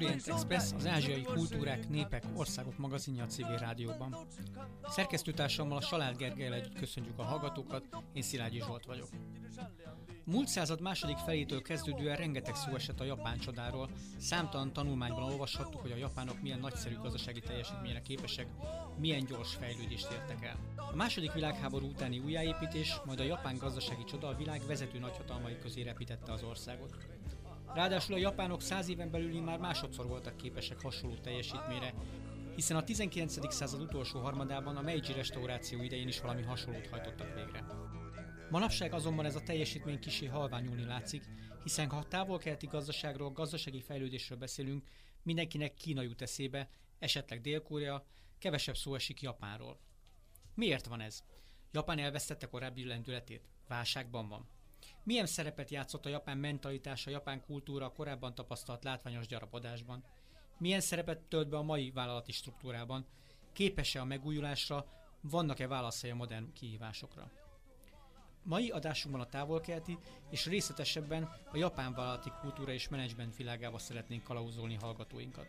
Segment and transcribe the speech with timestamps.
[0.00, 4.16] Orient Express, az ázsiai kultúrák, népek, országok magazinja a civil rádióban.
[4.88, 9.08] Szerkesztőtársammal a Salád Gergely együtt köszönjük a hallgatókat, én Szilágyi Zsolt vagyok.
[10.24, 13.90] Múlt század második felétől kezdődően rengeteg szó esett a japán csodáról.
[14.18, 18.46] Számtalan tanulmányban olvashattuk, hogy a japánok milyen nagyszerű gazdasági teljesítményre képesek,
[18.98, 20.56] milyen gyors fejlődést értek el.
[20.76, 25.82] A második világháború utáni újjáépítés, majd a japán gazdasági csoda a világ vezető nagyhatalmai közé
[25.82, 26.96] repítette az országot.
[27.74, 31.94] Ráadásul a japánok száz éven belül már másodszor voltak képesek hasonló teljesítményre,
[32.54, 33.54] hiszen a 19.
[33.54, 37.66] század utolsó harmadában a Meiji restauráció idején is valami hasonlót hajtottak végre.
[38.50, 41.24] Manapság azonban ez a teljesítmény kisé halványulni látszik,
[41.62, 44.88] hiszen ha távol-keleti gazdaságról, gazdasági fejlődésről beszélünk,
[45.22, 48.06] mindenkinek Kína jut eszébe, esetleg Dél-Korea,
[48.38, 49.80] kevesebb szó esik Japánról.
[50.54, 51.22] Miért van ez?
[51.72, 53.48] Japán elvesztette korábbi lendületét?
[53.68, 54.48] Válságban van?
[55.02, 60.04] Milyen szerepet játszott a japán mentalitás, a japán kultúra a korábban tapasztalt látványos gyarapodásban?
[60.58, 63.06] Milyen szerepet tölt be a mai vállalati struktúrában?
[63.52, 64.86] Képes-e a megújulásra?
[65.20, 67.30] Vannak-e válaszai a modern kihívásokra?
[68.42, 69.98] Mai adásunkban a távolkelti
[70.30, 75.46] és részletesebben a japán vállalati kultúra és menedzsment világába szeretnénk kalauzolni hallgatóinkat.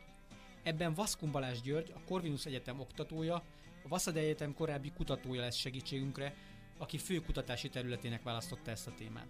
[0.63, 3.35] Ebben Vaszkum Balázs György, a Corvinus Egyetem oktatója,
[3.83, 6.35] a Vaszade Egyetem korábbi kutatója lesz segítségünkre,
[6.81, 9.27] aki fő kutatási területének választotta ezt a témát.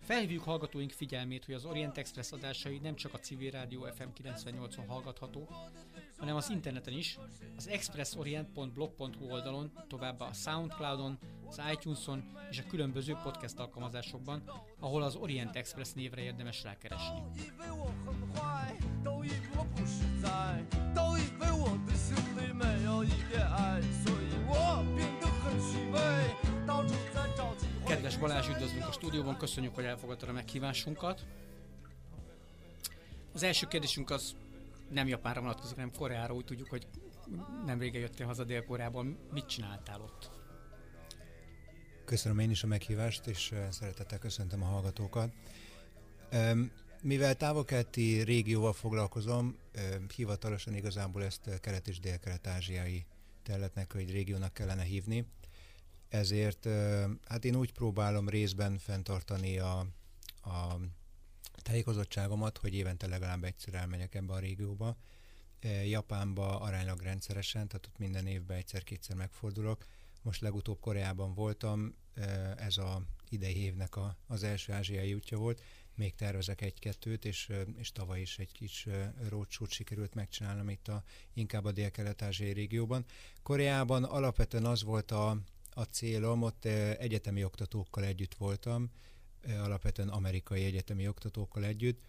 [0.00, 4.84] Felhívjuk hallgatóink figyelmét, hogy az Orient Express adásai nem csak a civil rádió FM 98-on
[4.86, 5.48] hallgatható,
[6.18, 7.18] hanem az interneten is,
[7.56, 11.18] az expressorient.blog.hu oldalon, továbbá a Soundcloudon,
[11.48, 14.42] az iTunes-on és a különböző podcast alkalmazásokban,
[14.78, 17.22] ahol az Orient Express névre érdemes rákeresni.
[28.08, 31.26] Kedves Balázs, üdvözlünk a stúdióban, köszönjük, hogy elfogadtad a meghívásunkat.
[33.32, 34.36] Az első kérdésünk az
[34.90, 36.34] nem Japánra vonatkozik, hanem Koreára.
[36.34, 36.86] Úgy tudjuk, hogy
[37.64, 39.16] nem régen jöttél haza Dél-Koreából.
[39.32, 40.30] Mit csináltál ott?
[42.04, 45.32] Köszönöm én is a meghívást, és szeretettel köszöntöm a hallgatókat.
[47.02, 49.56] Mivel távolkeleti régióval foglalkozom,
[50.16, 53.06] hivatalosan igazából ezt kelet- és dél-kelet-ázsiai
[53.42, 55.26] területnek, vagy régiónak kellene hívni.
[56.08, 56.68] Ezért
[57.26, 59.78] hát én úgy próbálom részben fenntartani a,
[60.42, 60.76] a
[61.62, 64.96] tájékozottságomat, hogy évente legalább egyszer elmegyek ebbe a régióba.
[65.84, 69.86] Japánba aránylag rendszeresen, tehát ott minden évben egyszer-kétszer megfordulok.
[70.22, 71.94] Most legutóbb Koreában voltam,
[72.56, 75.62] ez a idei évnek a, az első ázsiai útja volt,
[75.94, 78.86] még tervezek egy-kettőt, és, és tavaly is egy kis
[79.28, 81.02] roadshow sikerült megcsinálnom itt a,
[81.32, 83.04] inkább a dél-kelet-ázsiai régióban.
[83.42, 85.38] Koreában alapvetően az volt a,
[85.78, 86.64] a célom, ott
[86.98, 88.90] egyetemi oktatókkal együtt voltam,
[89.58, 92.00] alapvetően amerikai egyetemi oktatókkal együtt.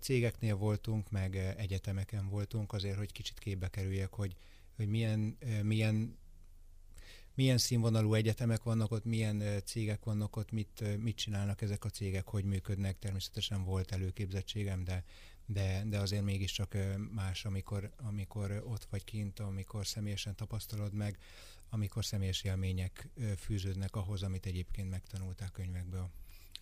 [0.00, 4.36] Cégeknél voltunk, meg egyetemeken voltunk azért, hogy kicsit képbe kerüljek, hogy,
[4.76, 6.18] hogy milyen, milyen
[7.34, 12.28] milyen színvonalú egyetemek vannak ott, milyen cégek vannak ott, mit, mit csinálnak ezek a cégek,
[12.28, 12.98] hogy működnek.
[12.98, 15.04] Természetesen volt előképzettségem, de,
[15.46, 16.76] de, de azért mégiscsak
[17.14, 21.18] más, amikor, amikor ott vagy kint, amikor személyesen tapasztalod meg,
[21.70, 23.08] amikor személyes élmények
[23.38, 26.10] fűződnek ahhoz, amit egyébként megtanulták könyvekből.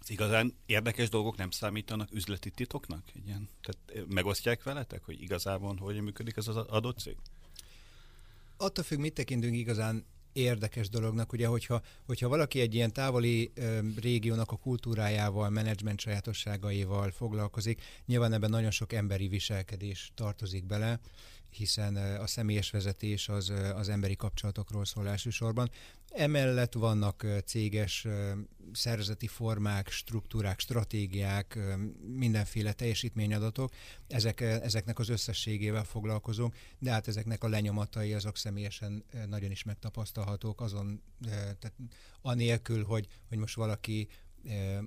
[0.00, 3.14] Az igazán érdekes dolgok nem számítanak üzleti titoknak?
[3.14, 3.48] Igen.
[3.62, 7.16] Tehát megosztják veletek, hogy igazából hogyan működik ez az adott cég?
[8.56, 13.78] Attól függ, mit tekintünk igazán érdekes dolognak, ugye, hogyha, hogyha valaki egy ilyen távoli ö,
[14.00, 21.00] régiónak a kultúrájával, menedzsment sajátosságaival foglalkozik, nyilván ebben nagyon sok emberi viselkedés tartozik bele,
[21.54, 25.70] hiszen a személyes vezetés az, az emberi kapcsolatokról szól elsősorban.
[26.08, 28.06] Emellett vannak céges
[28.72, 31.58] szervezeti formák, struktúrák, stratégiák,
[32.16, 33.72] mindenféle teljesítményadatok,
[34.08, 40.60] ezek, ezeknek az összességével foglalkozunk, de hát ezeknek a lenyomatai azok személyesen nagyon is megtapasztalhatók,
[40.60, 41.72] azon, tehát
[42.22, 44.08] anélkül, hogy, hogy most valaki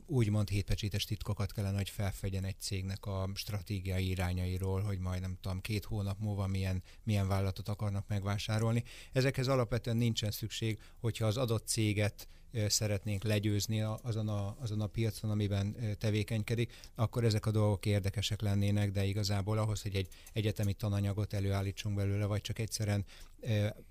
[0.06, 5.62] úgymond hétpecsétes titkokat kellene, hogy felfedjen egy cégnek a stratégiai irányairól, hogy majd nem tudom,
[5.62, 8.84] két hónap múlva milyen, milyen vállalatot akarnak megvásárolni.
[9.12, 12.28] Ezekhez alapvetően nincsen szükség, hogyha az adott céget
[12.68, 18.92] szeretnénk legyőzni azon a, azon a piacon, amiben tevékenykedik, akkor ezek a dolgok érdekesek lennének,
[18.92, 23.06] de igazából ahhoz, hogy egy egyetemi tananyagot előállítsunk belőle, vagy csak egyszerűen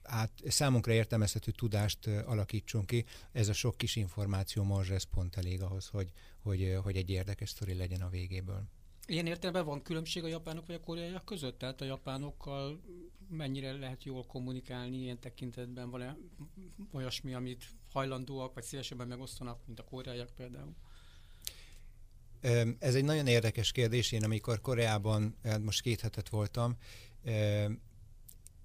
[0.02, 5.62] át, számunkra értelmezhető tudást alakítsunk ki, ez a sok kis információ morzs, ez pont elég
[5.62, 6.10] ahhoz, hogy,
[6.42, 8.62] hogy, hogy egy érdekes sztori legyen a végéből.
[9.06, 11.58] Ilyen értelemben van különbség a japánok vagy a koreaiak között?
[11.58, 12.80] Tehát a japánokkal
[13.28, 15.90] mennyire lehet jól kommunikálni ilyen tekintetben?
[15.90, 16.16] Van-e
[16.92, 17.64] olyasmi, amit
[17.96, 20.74] hajlandóak vagy szívesebben megosztanak, mint a koreaiak például?
[22.78, 24.12] Ez egy nagyon érdekes kérdés.
[24.12, 26.76] Én amikor Koreában, hát most két hetet voltam,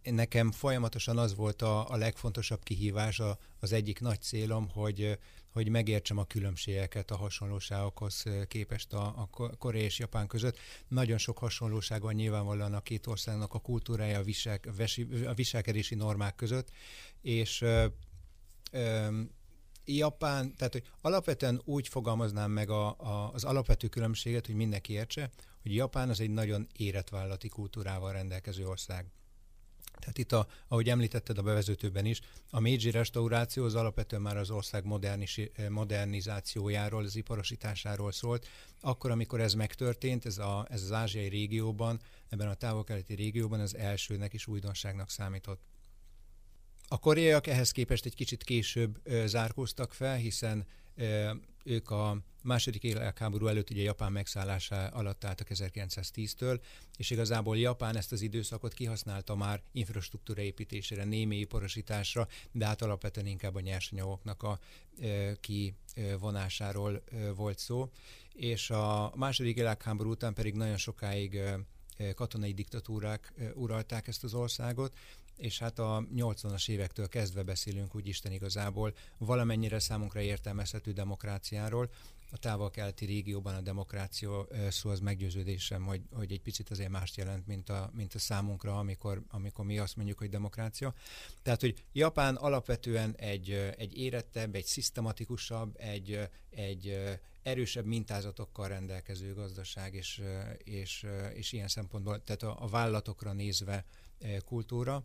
[0.03, 5.19] nekem folyamatosan az volt a, a legfontosabb kihívás, a, az egyik nagy célom, hogy,
[5.51, 10.57] hogy megértsem a különbségeket a hasonlóságokhoz képest a, a Korea és Japán között.
[10.87, 14.59] Nagyon sok hasonlóság van nyilvánvalóan a két országnak a kultúrája, a, visel,
[15.25, 16.71] a viselkedési normák között,
[17.21, 17.65] és
[18.71, 19.21] ö, ö,
[19.85, 25.29] Japán, tehát hogy alapvetően úgy fogalmaznám meg a, a, az alapvető különbséget, hogy mindenki értse,
[25.61, 29.05] hogy Japán az egy nagyon érett vállalati kultúrával rendelkező ország.
[29.99, 34.49] Tehát itt, a, ahogy említetted a bevezetőben is, a Meiji restauráció az alapvetően már az
[34.49, 34.83] ország
[35.69, 38.47] modernizációjáról, az iparosításáról szólt.
[38.79, 43.75] Akkor, amikor ez megtörtént, ez, a, ez az ázsiai régióban, ebben a távol-keleti régióban az
[43.75, 45.61] elsőnek is újdonságnak számított.
[46.91, 50.65] A koreaiak ehhez képest egy kicsit később ö, zárkóztak fel, hiszen
[50.95, 51.31] ö,
[51.63, 56.59] ők a második világháború előtt ugye Japán megszállása alatt álltak 1910-től,
[56.97, 63.27] és igazából Japán ezt az időszakot kihasználta már infrastruktúra építésére, némi iparosításra, de hát alapvetően
[63.27, 64.59] inkább a nyersanyagoknak a
[65.01, 67.03] e, kivonásáról
[67.35, 67.89] volt szó.
[68.33, 71.41] És a második világháború után pedig nagyon sokáig
[72.15, 74.97] katonai diktatúrák uralták ezt az országot,
[75.41, 81.89] és hát a 80-as évektől kezdve beszélünk úgy Isten igazából valamennyire számunkra értelmezhető demokráciáról.
[82.31, 87.47] A távol-keleti régióban a demokrácia szó az meggyőződésem, hogy, hogy egy picit azért mást jelent,
[87.47, 90.93] mint a, mint a számunkra, amikor, amikor mi azt mondjuk, hogy demokrácia.
[91.41, 96.99] Tehát, hogy Japán alapvetően egy, egy érettebb, egy szisztematikusabb, egy, egy
[97.43, 100.21] erősebb mintázatokkal rendelkező gazdaság, és,
[100.63, 103.85] és, és ilyen szempontból, tehát a, a vállalatokra nézve
[104.45, 105.03] kultúra.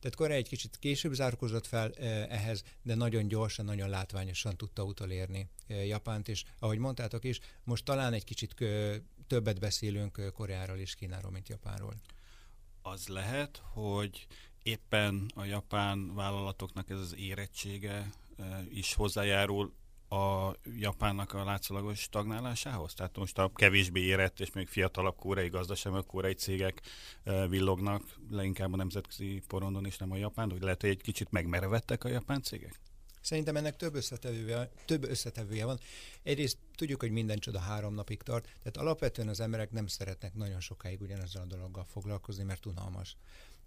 [0.00, 1.92] Tehát Korea egy kicsit később zárkozott fel
[2.28, 8.12] ehhez, de nagyon gyorsan, nagyon látványosan tudta utolérni Japánt, és ahogy mondtátok is, most talán
[8.12, 8.54] egy kicsit
[9.26, 11.94] többet beszélünk Koreáról és Kínáról, mint Japánról.
[12.82, 14.26] Az lehet, hogy
[14.62, 18.10] éppen a japán vállalatoknak ez az érettsége
[18.70, 19.74] is hozzájárul
[20.08, 22.94] a Japánnak a látszólagos stagnálásához?
[22.94, 26.80] Tehát most a kevésbé érett és még fiatalabb kórai gazdaságok, kórai cégek
[27.48, 32.04] villognak leginkább a nemzetközi porondon és nem a japán, hogy lehet, hogy egy kicsit megmerevettek
[32.04, 32.80] a japán cégek?
[33.20, 35.78] Szerintem ennek több összetevője, több összetevője van.
[36.22, 40.60] Egyrészt tudjuk, hogy minden csoda három napig tart, tehát alapvetően az emberek nem szeretnek nagyon
[40.60, 43.16] sokáig ugyanezzel a dologgal foglalkozni, mert unalmas.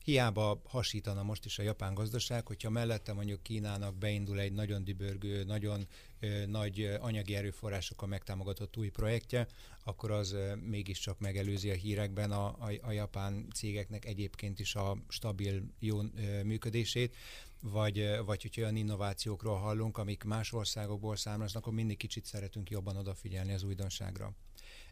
[0.04, 5.44] Hiába hasítana most is a japán gazdaság, hogyha mellette mondjuk Kínának beindul egy nagyon dibörgő,
[5.44, 5.88] nagyon
[6.20, 9.48] ö, nagy anyagi erőforrásokkal megtámogatott új projektje,
[9.84, 14.98] akkor az ö, mégiscsak megelőzi a hírekben a, a, a japán cégeknek egyébként is a
[15.08, 17.16] stabil, jó ö, működését
[17.60, 22.98] vagy, vagy hogy olyan innovációkról hallunk, amik más országokból származnak, akkor mindig kicsit szeretünk jobban
[22.98, 24.34] odafigyelni az újdonságra.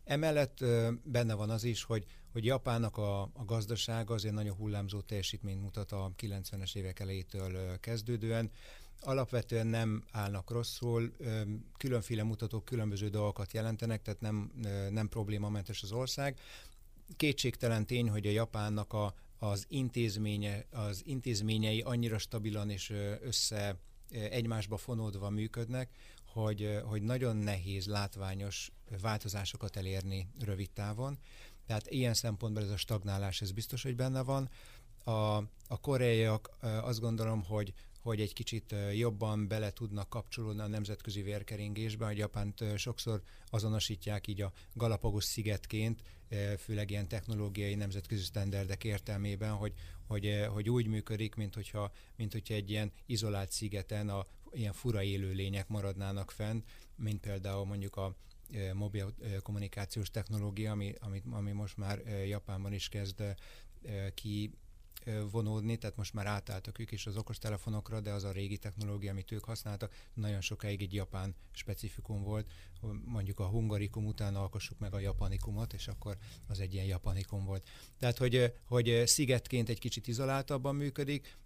[0.09, 0.65] Emellett
[1.03, 5.91] benne van az is, hogy, hogy Japánnak a, a gazdasága azért nagyon hullámzó teljesítményt mutat
[5.91, 8.51] a 90-es évek elejétől kezdődően.
[9.01, 11.15] Alapvetően nem állnak rosszul,
[11.77, 14.51] különféle mutatók különböző dolgokat jelentenek, tehát nem,
[14.89, 16.39] nem problémamentes az ország.
[17.15, 24.77] Kétségtelen tény, hogy a Japánnak a, az, intézménye, az intézményei annyira stabilan és össze egymásba
[24.77, 25.89] fonódva működnek,
[26.33, 28.71] hogy, hogy nagyon nehéz látványos
[29.01, 31.17] változásokat elérni rövid távon.
[31.65, 34.49] Tehát ilyen szempontból ez a stagnálás, ez biztos, hogy benne van.
[35.03, 35.35] A,
[35.67, 42.05] a koreaiak azt gondolom, hogy, hogy egy kicsit jobban bele tudnak kapcsolódni a nemzetközi vérkeringésbe.
[42.05, 46.01] A Japánt sokszor azonosítják így a Galapagos szigetként,
[46.57, 49.73] főleg ilyen technológiai nemzetközi sztenderdek értelmében, hogy,
[50.07, 55.03] hogy, hogy úgy működik, mint hogyha, mint hogyha egy ilyen izolált szigeten a ilyen fura
[55.03, 56.63] élőlények maradnának fenn,
[56.95, 58.15] mint például mondjuk a
[58.73, 59.13] mobil
[59.43, 63.23] kommunikációs technológia, ami, ami, ami most már Japánban is kezd
[64.13, 64.51] ki
[65.31, 69.31] vonódni, tehát most már átálltak ők is az okostelefonokra, de az a régi technológia, amit
[69.31, 72.51] ők használtak, nagyon sokáig egy japán specifikum volt.
[73.05, 77.69] Mondjuk a hungarikum után alkossuk meg a japanikumot, és akkor az egy ilyen japanikum volt.
[77.99, 81.37] Tehát, hogy, hogy szigetként egy kicsit izoláltabban működik,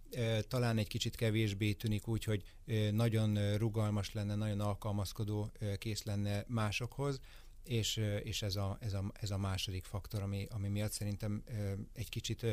[0.48, 2.44] talán egy kicsit kevésbé tűnik úgy, hogy
[2.92, 7.20] nagyon rugalmas lenne, nagyon alkalmazkodó kész lenne másokhoz,
[7.64, 11.44] és, és ez, a, ez, a, ez a második faktor, ami, ami miatt szerintem
[11.94, 12.46] egy kicsit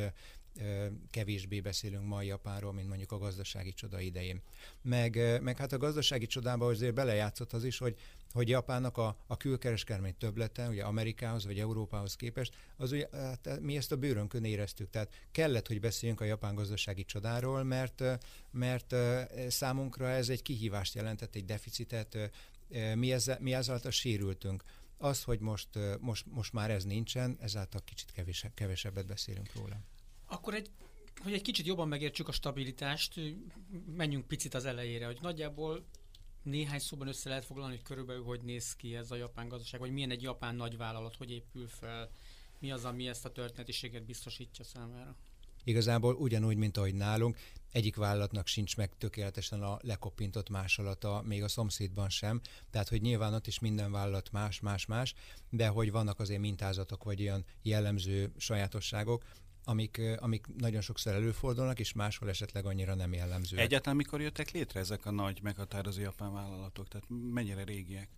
[1.11, 4.43] kevésbé beszélünk ma a Japánról, mint mondjuk a gazdasági csoda idején.
[4.83, 7.97] Meg, meg hát a gazdasági csodába azért belejátszott az is, hogy,
[8.33, 13.77] hogy Japánnak a, a külkereskedelmi töblete, ugye Amerikához vagy Európához képest, az ugye, hát mi
[13.77, 14.91] ezt a bőrönkön éreztük.
[14.91, 18.03] Tehát kellett, hogy beszéljünk a japán gazdasági csodáról, mert,
[18.51, 18.95] mert
[19.49, 22.31] számunkra ez egy kihívást jelentett, egy deficitet,
[22.95, 24.63] mi ezzel, mi ezzel sérültünk
[24.97, 25.69] Az, hogy most,
[26.01, 29.77] most, most már ez nincsen, ezáltal kicsit kevésebb, kevesebbet beszélünk róla.
[30.27, 30.71] Akkor egy
[31.23, 33.21] hogy egy kicsit jobban megértsük a stabilitást,
[33.97, 35.85] menjünk picit az elejére, hogy nagyjából
[36.42, 39.92] néhány szóban össze lehet foglalni, hogy körülbelül hogy néz ki ez a japán gazdaság, vagy
[39.92, 42.11] milyen egy japán nagyvállalat, hogy épül fel,
[42.59, 45.16] mi az, ami ezt a történetiséget biztosítja számára.
[45.64, 47.37] Igazából ugyanúgy, mint ahogy nálunk,
[47.73, 52.40] egyik vállalatnak sincs meg tökéletesen a lekopintott másolata, még a szomszédban sem.
[52.70, 55.14] Tehát, hogy nyilván ott is minden vállalat más, más, más,
[55.50, 59.25] de hogy vannak azért mintázatok, vagy olyan jellemző sajátosságok,
[59.64, 63.64] amik, amik nagyon sokszor előfordulnak, és máshol esetleg annyira nem jellemzőek.
[63.64, 66.88] Egyáltalán mikor jöttek létre ezek a nagy meghatározó japán vállalatok?
[66.88, 68.09] Tehát mennyire régiek?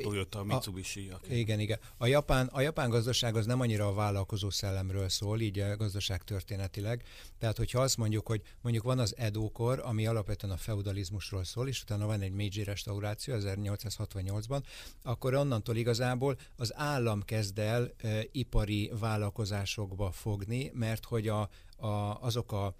[0.00, 1.08] Toyota, Mitsubishi.
[1.08, 1.20] A.
[1.28, 1.78] Igen, igen.
[1.96, 6.22] A japán, a japán gazdaság az nem annyira a vállalkozó szellemről szól, így a gazdaság
[6.22, 7.02] történetileg.
[7.38, 11.82] Tehát, hogyha azt mondjuk, hogy mondjuk van az Edo-kor, ami alapvetően a feudalizmusról szól, és
[11.82, 14.62] utána van egy Meiji restauráció 1868-ban,
[15.02, 21.86] akkor onnantól igazából az állam kezd el e, ipari vállalkozásokba fogni, mert hogy a, a,
[22.20, 22.74] azok a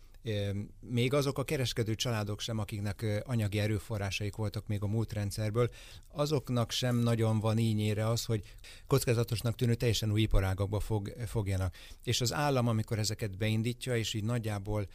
[0.81, 5.71] még azok a kereskedő családok sem, akiknek anyagi erőforrásaik voltak még a múlt rendszerből,
[6.09, 8.43] azoknak sem nagyon van ínyére az, hogy
[8.87, 11.75] kockázatosnak tűnő teljesen új iparágakba fog, fogjanak.
[12.05, 14.87] És az állam, amikor ezeket beindítja, és így nagyjából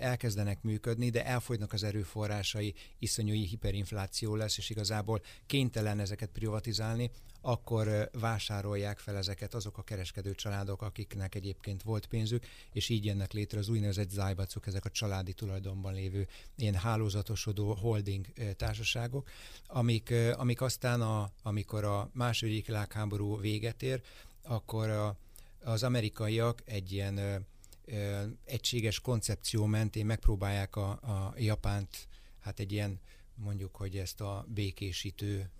[0.00, 7.10] elkezdenek működni, de elfogynak az erőforrásai, iszonyú hiperinfláció lesz, és igazából kénytelen ezeket privatizálni,
[7.42, 13.32] akkor vásárolják fel ezeket azok a kereskedő családok, akiknek egyébként volt pénzük, és így jönnek
[13.32, 19.28] létre az úgynevezett zájbacuk, ezek a családi tulajdonban lévő ilyen hálózatosodó holding társaságok,
[19.66, 24.02] amik, amik aztán, a, amikor a második világháború véget ér,
[24.42, 25.16] akkor a,
[25.64, 27.36] az amerikaiak egy ilyen ö,
[27.84, 32.08] ö, egységes koncepció mentén megpróbálják a, a Japánt
[32.40, 33.00] hát egy ilyen
[33.34, 35.50] mondjuk, hogy ezt a békésítő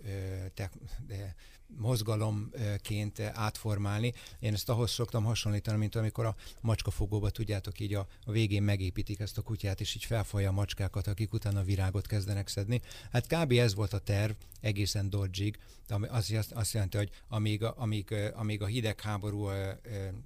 [0.55, 0.71] te,
[1.07, 1.35] de
[1.77, 4.13] mozgalomként átformálni.
[4.41, 9.39] Én ezt ahhoz szoktam hasonlítani, mint amikor a macskafogóba tudjátok így a, végén megépítik ezt
[9.39, 12.81] a kutyát, és így felfolja a macskákat, akik utána virágot kezdenek szedni.
[13.13, 13.53] Hát kb.
[13.53, 18.67] ez volt a terv egészen Dorjig, ami azt, azt jelenti, hogy amíg, amíg, amíg a
[18.67, 19.47] hidegháború,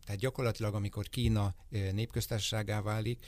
[0.05, 3.25] tehát gyakorlatilag amikor Kína népköztársaságá válik,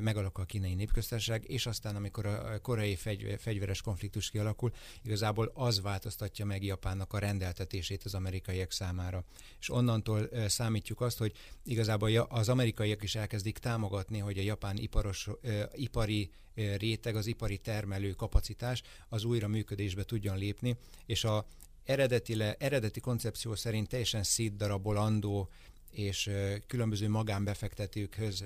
[0.00, 4.72] megalakul a kínai népköztársaság, és aztán amikor a koreai fegy, fegyveres konfliktus kialakul,
[5.04, 7.18] igazából az változtatja meg Japánnak a
[7.58, 9.24] rendeltetését az amerikaiak számára.
[9.60, 11.32] És onnantól számítjuk azt, hogy
[11.64, 15.28] igazából az amerikaiak is elkezdik támogatni, hogy a japán iparos,
[15.72, 21.46] ipari réteg, az ipari termelő kapacitás az újra működésbe tudjon lépni, és a
[21.84, 25.48] eredetile, eredeti koncepció szerint teljesen szétdarabolandó
[25.90, 26.30] és
[26.66, 28.44] különböző magánbefektetőkhöz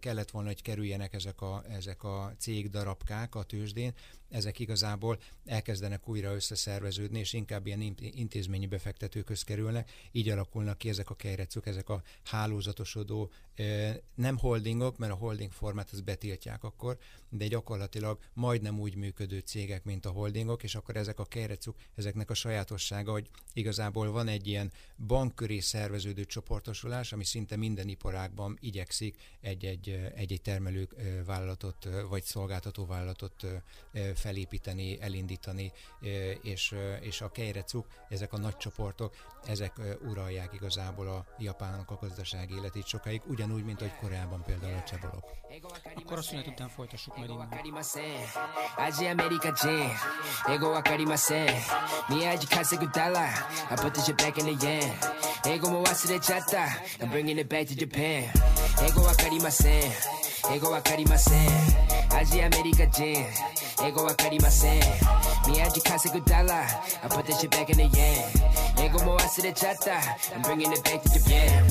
[0.00, 3.94] kellett volna, hogy kerüljenek ezek a, ezek a cég darabkák a tőzsdén,
[4.28, 11.10] ezek igazából elkezdenek újra összeszerveződni, és inkább ilyen intézményi befektetőköz kerülnek, így alakulnak ki ezek
[11.10, 13.30] a kejrecük, ezek a hálózatosodó,
[14.14, 19.84] nem holdingok, mert a holding formát az betiltják akkor, de gyakorlatilag majdnem úgy működő cégek,
[19.84, 24.46] mint a holdingok, és akkor ezek a kejrecük, ezeknek a sajátossága, hogy igazából van egy
[24.46, 24.72] ilyen
[25.06, 29.16] bankköré szerveződő csoportosulás, ami szinte minden iparágban igyekszik
[29.66, 33.46] egy-egy, egy-egy termelővállalatot vagy szolgáltatóvállalatot
[34.14, 35.72] felépíteni, elindítani,
[36.42, 39.14] és, és a keirecuk, ezek a nagy csoportok,
[39.46, 44.82] ezek uralják igazából a japánok a gazdasági életét sokáig, ugyanúgy, mint ahogy korábban például a
[44.82, 45.24] csebolok.
[45.94, 47.48] Akkor a szünet után folytassuk majd innen.
[48.76, 49.88] Ázsia Amerika Jin,
[50.46, 51.54] ego wakarimasen,
[52.08, 52.46] miyaji
[53.76, 54.98] put this back in the yen,
[55.44, 56.66] ego mo wasure chatta,
[57.00, 58.30] I'm bringing it back to Japan,
[58.82, 59.92] ego wakarimasen, せん。
[60.52, 61.48] 英語わかりません。
[62.14, 63.24] アジアメリカ人。
[63.82, 64.82] 英語わかりません。
[65.48, 66.60] 宮地稼ぐダラ
[67.02, 69.92] I put this shit back in the yen 英語も忘れちゃった。
[70.36, 71.64] I'm bringing it back to Japan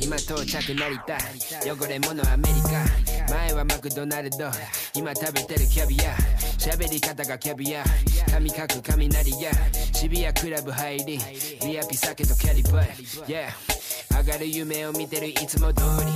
[0.00, 1.18] 今到着成田
[1.64, 3.32] 汚れ物アメリカ。
[3.32, 4.50] 前はマクドナルド。
[4.94, 6.14] 今食べてるキャビア。
[6.58, 7.84] 喋り方がキャビア。
[8.30, 9.50] 髪かく雷や。
[9.94, 11.18] 渋谷クラブ入り。
[11.64, 13.80] ビアピ酒とキャリバー Yeah
[14.20, 16.10] 上がる夢を見てるいつも通り。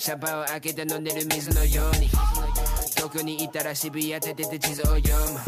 [0.00, 2.08] シャンパンを開けて飲んでる水のように
[2.96, 5.40] 東京にいたら渋谷出てて地図を読む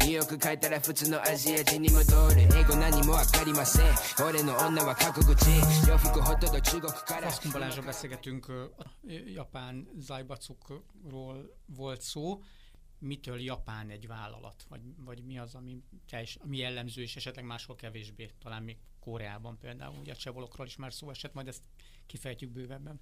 [0.00, 2.00] ニューヨーク帰ったら普通のアジア人に戻
[2.34, 5.50] る英語何もわかりません俺の女は覚悟人
[5.88, 8.70] 洋服ほとんど中国から Faszkun Balázsra beszélgetünk a
[9.34, 12.42] japán zajbacukról volt szó.
[12.98, 14.66] Mitől Japán egy vállalat?
[14.68, 18.30] Vagy, vagy mi az, ami, teljes, ami jellemző, és esetleg máshol kevésbé?
[18.38, 21.62] Talán még Koreában például, ugye a csevolokról is már szó esett, majd ezt
[22.06, 23.00] kifejtjük bővebben.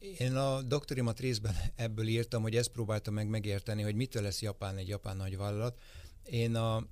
[0.00, 4.76] Én a doktorimat részben ebből írtam, hogy ezt próbáltam meg megérteni, hogy mitől lesz Japán
[4.76, 5.80] egy japán nagyvállalat.
[6.24, 6.86] Én a,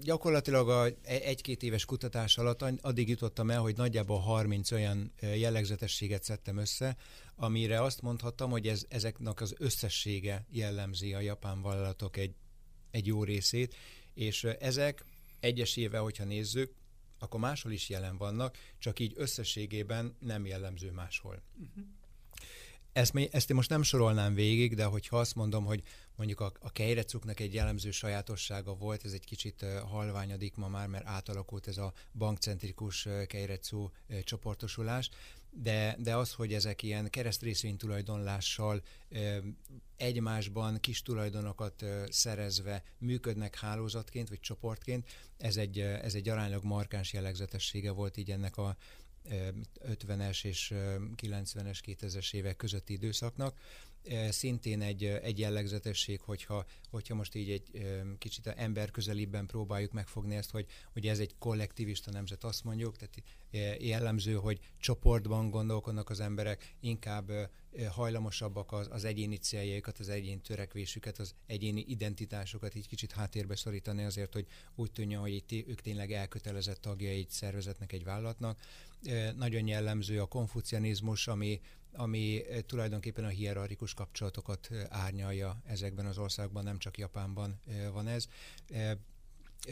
[0.00, 6.56] gyakorlatilag a egy-két éves kutatás alatt addig jutottam el, hogy nagyjából 30 olyan jellegzetességet szedtem
[6.56, 6.96] össze,
[7.36, 12.34] amire azt mondhattam, hogy ez, ezeknek az összessége jellemzi a japán vállalatok egy,
[12.90, 13.74] egy jó részét,
[14.14, 15.04] és ezek
[15.40, 16.74] egyesével, hogyha nézzük,
[17.22, 21.42] akkor máshol is jelen vannak, csak így összességében nem jellemző máshol.
[21.54, 21.84] Uh-huh.
[22.92, 25.82] Ezt, ezt én most nem sorolnám végig, de hogyha azt mondom, hogy
[26.16, 31.06] mondjuk a, a kejrecuknak egy jellemző sajátossága volt, ez egy kicsit halványadik ma már, mert
[31.06, 33.90] átalakult ez a bankcentrikus kejrecú
[34.24, 35.10] csoportosulás,
[35.54, 38.82] de, de az, hogy ezek ilyen keresztrészvény tulajdonlással
[39.96, 47.90] egymásban kis tulajdonokat szerezve működnek hálózatként vagy csoportként, ez egy, ez egy aránylag markáns jellegzetessége
[47.90, 48.76] volt így ennek a
[49.88, 50.72] 50-es és
[51.22, 53.58] 90-es, 2000-es évek közötti időszaknak.
[54.28, 57.70] Szintén egy, egy jellegzetesség, hogyha, hogyha most így egy
[58.18, 63.22] kicsit ember közelibben próbáljuk megfogni ezt, hogy, hogy ez egy kollektivista nemzet, azt mondjuk, tehát
[63.82, 67.30] jellemző, hogy csoportban gondolkodnak az emberek, inkább
[67.90, 74.04] hajlamosabbak az, az egyéni céljaikat, az egyéni törekvésüket, az egyéni identitásokat így kicsit háttérbe szorítani
[74.04, 78.60] azért, hogy úgy tűnjön, hogy itt ők tényleg elkötelezett tagjai egy szervezetnek, egy vállalatnak.
[79.36, 81.60] Nagyon jellemző a konfucianizmus, ami,
[81.92, 87.60] ami tulajdonképpen a hierarchikus kapcsolatokat árnyalja ezekben az országban, nem csak Japánban
[87.92, 88.26] van ez.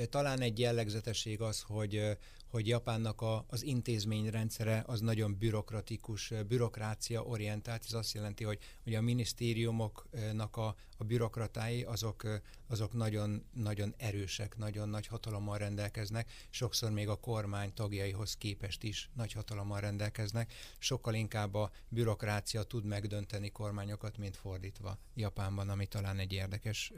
[0.08, 2.18] Talán egy jellegzetesség az, hogy
[2.50, 7.84] hogy Japánnak a, az intézményrendszere az nagyon bürokratikus, bürokrácia orientált.
[7.84, 12.22] Ez azt jelenti, hogy, hogy a minisztériumoknak a, a bürokratái azok,
[12.66, 19.10] azok nagyon, nagyon erősek, nagyon nagy hatalommal rendelkeznek, sokszor még a kormány tagjaihoz képest is
[19.14, 20.52] nagy hatalommal rendelkeznek.
[20.78, 26.92] Sokkal inkább a bürokrácia tud megdönteni kormányokat, mint fordítva Japánban, ami talán egy érdekes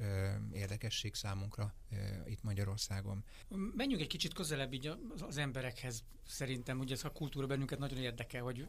[0.52, 1.74] érdekesség számunkra
[2.26, 3.24] itt Magyarországon.
[3.76, 4.86] Menjünk egy kicsit közelebb így
[5.18, 8.66] az emberekhez szerintem, ugye ez a kultúra bennünket nagyon érdekel, hogy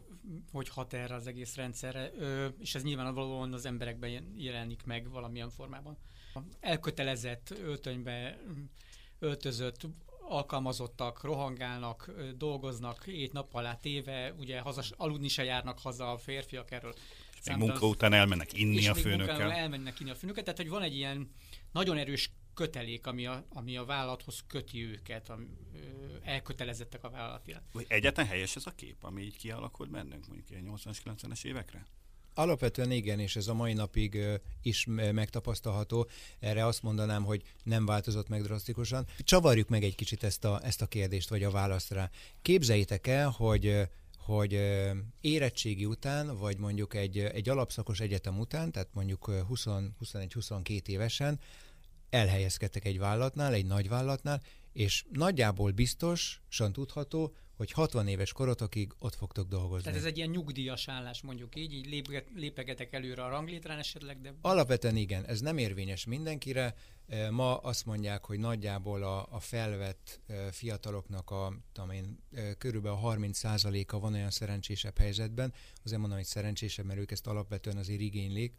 [0.52, 2.12] hogy hat erre az egész rendszerre,
[2.60, 5.98] és ez nyilvánvalóan az emberekben jelenik meg valamilyen formában.
[6.60, 8.40] Elkötelezett öltönybe
[9.20, 9.88] öltözött
[10.28, 16.72] alkalmazottak, rohangálnak, dolgoznak ét nap alá téve, ugye hazas, aludni se járnak haza a férfiak
[16.72, 16.94] erről.
[17.40, 19.52] És még munka után elmennek inni és a főnökkel.
[19.52, 21.32] elmennek inni a főnökkel, tehát hogy van egy ilyen
[21.72, 25.40] nagyon erős kötelék, ami a, ami a vállalathoz köti őket, a,
[25.74, 25.80] ö,
[26.24, 27.66] elkötelezettek a vállalat iránt.
[27.88, 31.86] Egyetlen helyes ez a kép, ami így kialakult bennünk mondjuk ilyen 80-as, 90-es évekre?
[32.36, 34.18] Alapvetően igen, és ez a mai napig
[34.62, 36.08] is megtapasztalható.
[36.40, 39.06] Erre azt mondanám, hogy nem változott meg drasztikusan.
[39.18, 42.10] Csavarjuk meg egy kicsit ezt a, ezt a kérdést, vagy a választ rá.
[42.42, 43.88] Képzeljétek el, hogy
[44.26, 44.60] hogy
[45.22, 51.40] érettségi után, vagy mondjuk egy, egy alapszakos egyetem után, tehát mondjuk 21-22 évesen
[52.14, 54.42] elhelyezkedtek egy vállalatnál, egy nagy vállalatnál,
[54.74, 59.84] és nagyjából biztosan tudható, hogy 60 éves korotokig ott fogtok dolgozni.
[59.84, 64.22] Tehát ez egy ilyen nyugdíjas állás, mondjuk így, így lép, lépegetek előre a ranglétrán esetleg,
[64.22, 64.34] de...
[64.42, 66.76] Alapvetően igen, ez nem érvényes mindenkire.
[67.08, 72.54] E, ma azt mondják, hogy nagyjából a, a felvett e, fiataloknak a, tudom én, e,
[72.54, 75.54] körülbelül 30%-a van olyan szerencsésebb helyzetben.
[75.84, 78.54] Azért mondom, hogy szerencsésebb, mert ők ezt alapvetően azért igénylik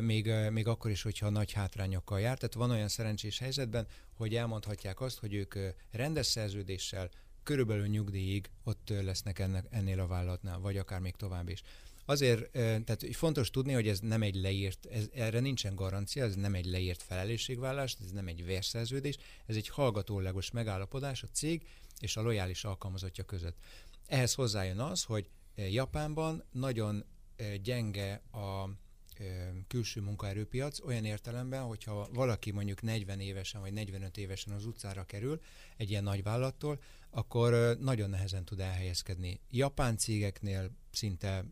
[0.00, 2.38] még, még akkor is, hogyha nagy hátrányokkal jár.
[2.38, 5.54] Tehát van olyan szerencsés helyzetben, hogy elmondhatják azt, hogy ők
[5.90, 7.10] rendes szerződéssel
[7.42, 11.62] körülbelül nyugdíjig ott lesznek ennek, ennél a vállalatnál, vagy akár még tovább is.
[12.04, 16.54] Azért, tehát fontos tudni, hogy ez nem egy leírt, ez, erre nincsen garancia, ez nem
[16.54, 21.66] egy leírt felelősségvállás, ez nem egy vérszerződés, ez egy hallgatólagos megállapodás a cég
[22.00, 23.56] és a lojális alkalmazottja között.
[24.06, 27.04] Ehhez hozzájön az, hogy Japánban nagyon
[27.62, 28.68] gyenge a
[29.68, 35.40] külső munkaerőpiac olyan értelemben, hogyha valaki mondjuk 40 évesen vagy 45 évesen az utcára kerül
[35.76, 36.80] egy ilyen nagy vállalattól,
[37.10, 39.40] akkor nagyon nehezen tud elhelyezkedni.
[39.50, 41.44] Japán cégeknél szinte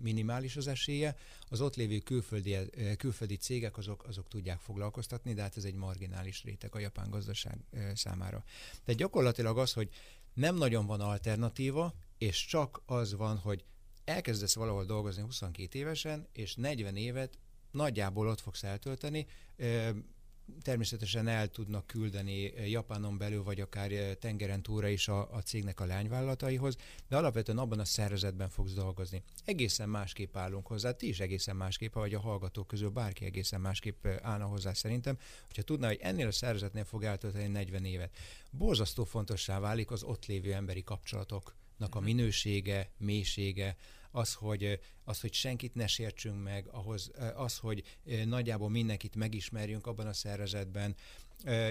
[0.00, 1.16] minimális az esélye,
[1.48, 2.56] az ott lévő külföldi,
[2.96, 7.58] külföldi cégek azok, azok tudják foglalkoztatni, de hát ez egy marginális réteg a japán gazdaság
[7.94, 8.44] számára.
[8.84, 9.88] Tehát gyakorlatilag az, hogy
[10.34, 13.64] nem nagyon van alternatíva, és csak az van, hogy
[14.04, 17.38] elkezdesz valahol dolgozni 22 évesen, és 40 évet
[17.70, 19.26] nagyjából ott fogsz eltölteni,
[20.62, 25.84] természetesen el tudnak küldeni Japánon belül, vagy akár tengeren túlra is a, a cégnek a
[25.84, 26.76] lányvállalataihoz,
[27.08, 29.22] de alapvetően abban a szervezetben fogsz dolgozni.
[29.44, 34.06] Egészen másképp állunk hozzá, ti is egészen másképp, vagy a hallgatók közül bárki egészen másképp
[34.06, 38.16] állna hozzá szerintem, hogyha tudná, hogy ennél a szervezetnél fog eltölteni 40 évet.
[38.50, 43.76] Borzasztó fontossá válik az ott lévő emberi kapcsolatok a minősége, mélysége,
[44.10, 47.82] az, hogy, az, hogy senkit ne sértsünk meg, ahhoz, az, hogy
[48.24, 50.94] nagyjából mindenkit megismerjünk abban a szervezetben,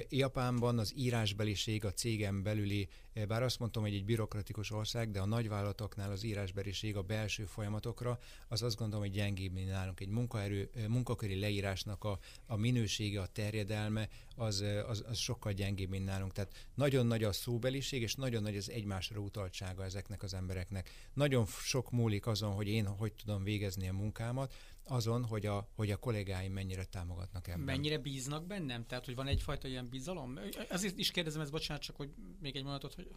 [0.09, 2.87] Japánban az írásbeliség a cégen belüli,
[3.27, 8.19] bár azt mondtam, hogy egy bürokratikus ország, de a nagyvállalatoknál az írásbeliség a belső folyamatokra,
[8.47, 9.99] az azt gondolom, hogy gyengébb, mint nálunk.
[9.99, 16.05] Egy munkaerő, munkaköri leírásnak a, a minősége, a terjedelme, az, az, az sokkal gyengébb, mint
[16.05, 16.31] nálunk.
[16.31, 20.89] Tehát nagyon nagy a szóbeliség, és nagyon nagy az egymásra utaltsága ezeknek az embereknek.
[21.13, 24.53] Nagyon sok múlik azon, hogy én hogy tudom végezni a munkámat,
[24.85, 27.59] azon, hogy a, hogy a kollégáim mennyire támogatnak ebben.
[27.59, 28.85] Mennyire bíznak bennem?
[28.85, 30.39] Tehát, hogy van egyfajta ilyen bizalom?
[30.69, 33.07] Azért is kérdezem ezt, bocsánat, csak hogy még egy mondatot, hogy,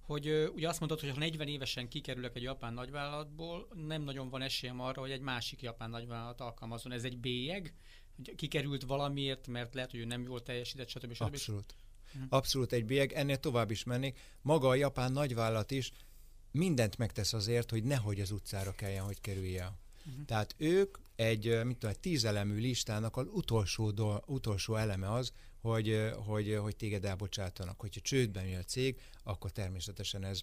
[0.00, 4.42] hogy ugye azt mondtad, hogy ha 40 évesen kikerülök egy japán nagyvállalatból, nem nagyon van
[4.42, 6.92] esélyem arra, hogy egy másik japán nagyvállalat alkalmazon.
[6.92, 7.74] Ez egy bélyeg?
[8.36, 11.12] Kikerült valamiért, mert lehet, hogy ő nem jól teljesített, stb.
[11.12, 11.22] stb.
[11.22, 11.74] Abszolút.
[12.12, 12.18] Hm.
[12.28, 13.12] Abszolút egy bélyeg.
[13.12, 14.18] Ennél tovább is mennék.
[14.42, 15.92] Maga a japán nagyvállalat is
[16.52, 19.72] mindent megtesz azért, hogy nehogy az utcára kelljen, hogy kerülje.
[20.06, 20.24] Uh-huh.
[20.24, 26.10] Tehát ők egy, mit tudom, egy tízelemű listának az utolsó, do, utolsó eleme az, hogy,
[26.26, 27.80] hogy, hogy téged elbocsátanak.
[27.80, 30.40] Hogyha csődben jön a cég, akkor természetesen ez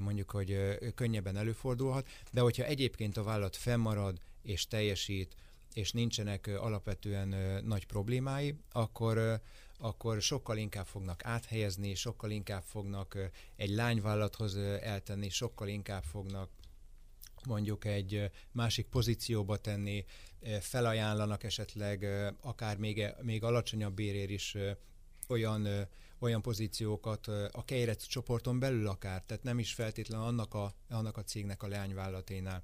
[0.00, 5.34] mondjuk, hogy könnyebben előfordulhat, de hogyha egyébként a vállalat fennmarad és teljesít,
[5.72, 9.40] és nincsenek alapvetően nagy problémái, akkor,
[9.78, 16.50] akkor sokkal inkább fognak áthelyezni, sokkal inkább fognak egy lányvállalathoz eltenni, sokkal inkább fognak
[17.46, 20.04] mondjuk egy másik pozícióba tenni,
[20.60, 22.06] felajánlanak esetleg
[22.40, 24.56] akár még, e, még alacsonyabb bérér is
[25.28, 25.68] olyan,
[26.18, 31.22] olyan pozíciókat a Kejrec csoporton belül akár, tehát nem is feltétlenül annak a, annak a
[31.22, 32.62] cégnek a leányvállalaténál,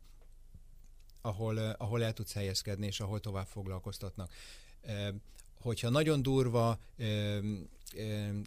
[1.21, 4.33] ahol, ahol el tudsz helyezkedni, és ahol tovább foglalkoztatnak.
[5.61, 6.79] Hogyha nagyon durva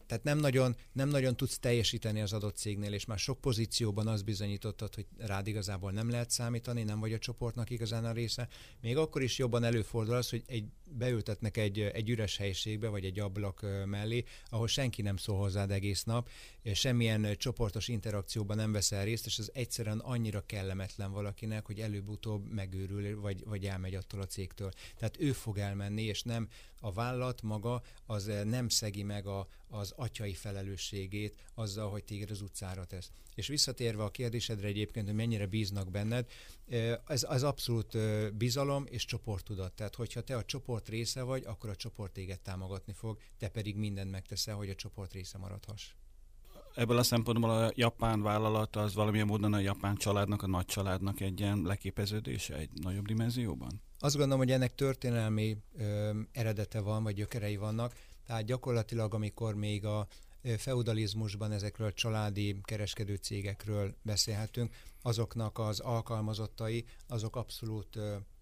[0.05, 4.21] tehát nem nagyon, nem nagyon tudsz teljesíteni az adott cégnél, és már sok pozícióban az
[4.21, 8.47] bizonyítottad, hogy rád igazából nem lehet számítani, nem vagy a csoportnak igazán a része.
[8.81, 13.19] Még akkor is jobban előfordul az, hogy egy, beültetnek egy, egy üres helyiségbe, vagy egy
[13.19, 16.29] ablak mellé, ahol senki nem szól hozzád egész nap,
[16.73, 23.21] semmilyen csoportos interakcióban nem veszel részt, és az egyszerűen annyira kellemetlen valakinek, hogy előbb-utóbb megőrül,
[23.21, 24.71] vagy, vagy elmegy attól a cégtől.
[24.97, 26.47] Tehát ő fog elmenni, és nem
[26.79, 29.34] a vállalat maga az nem szegi meg a,
[29.67, 33.11] az atyai felelősségét azzal, hogy téged az utcára tesz.
[33.35, 36.25] És visszatérve a kérdésedre egyébként, hogy mennyire bíznak benned,
[37.05, 37.97] ez az abszolút
[38.35, 39.73] bizalom és csoporttudat.
[39.73, 43.75] Tehát, hogyha te a csoport része vagy, akkor a csoport téged támogatni fog, te pedig
[43.75, 45.91] mindent megteszel, hogy a csoport része maradhass.
[46.75, 51.19] Ebből a szempontból a japán vállalat az valamilyen módon a japán családnak, a nagy családnak
[51.19, 53.81] egy ilyen leképeződése egy nagyobb dimenzióban?
[53.99, 57.93] Azt gondolom, hogy ennek történelmi ö, eredete van, vagy gyökerei vannak.
[58.25, 60.07] Tehát gyakorlatilag, amikor még a
[60.57, 67.99] feudalizmusban ezekről a családi kereskedő cégekről beszélhetünk, azoknak az alkalmazottai, azok abszolút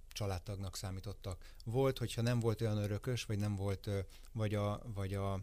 [0.07, 1.45] családtagnak számítottak.
[1.65, 3.89] Volt, hogyha nem volt olyan örökös, vagy nem volt,
[4.31, 5.39] vagy a, vagy a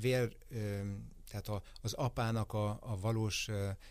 [0.00, 0.36] vér
[1.28, 3.48] tehát a, az apának a, a valós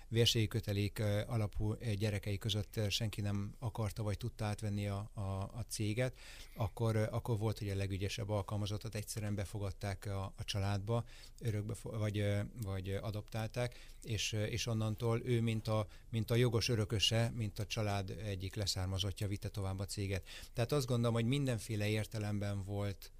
[0.07, 6.17] vérségi kötelék alapú gyerekei között senki nem akarta vagy tudta átvenni a, a, a céget,
[6.55, 11.05] akkor, akkor volt, hogy a legügyesebb alkalmazottat egyszerűen befogadták a, a családba,
[11.39, 12.25] örökbe, vagy,
[12.63, 18.09] vagy adoptálták, és, és onnantól ő, mint a, mint a jogos örököse, mint a család
[18.09, 20.27] egyik leszármazottja vitte tovább a céget.
[20.53, 23.11] Tehát azt gondolom, hogy mindenféle értelemben volt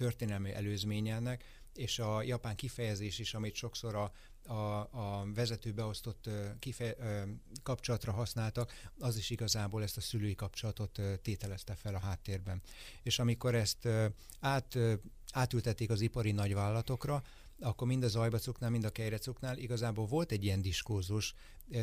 [0.00, 4.12] történelmi előzményének, és a japán kifejezés is, amit sokszor a,
[4.52, 6.28] a, a vezető beosztott
[6.58, 6.96] kife,
[7.62, 12.62] kapcsolatra használtak, az is igazából ezt a szülői kapcsolatot tételezte fel a háttérben.
[13.02, 13.88] És amikor ezt
[14.40, 14.78] át,
[15.32, 17.22] átültették az ipari nagyvállalatokra,
[17.60, 21.34] akkor mind az ajbacuknál, mind a kejrecuknál igazából volt egy ilyen diskózus,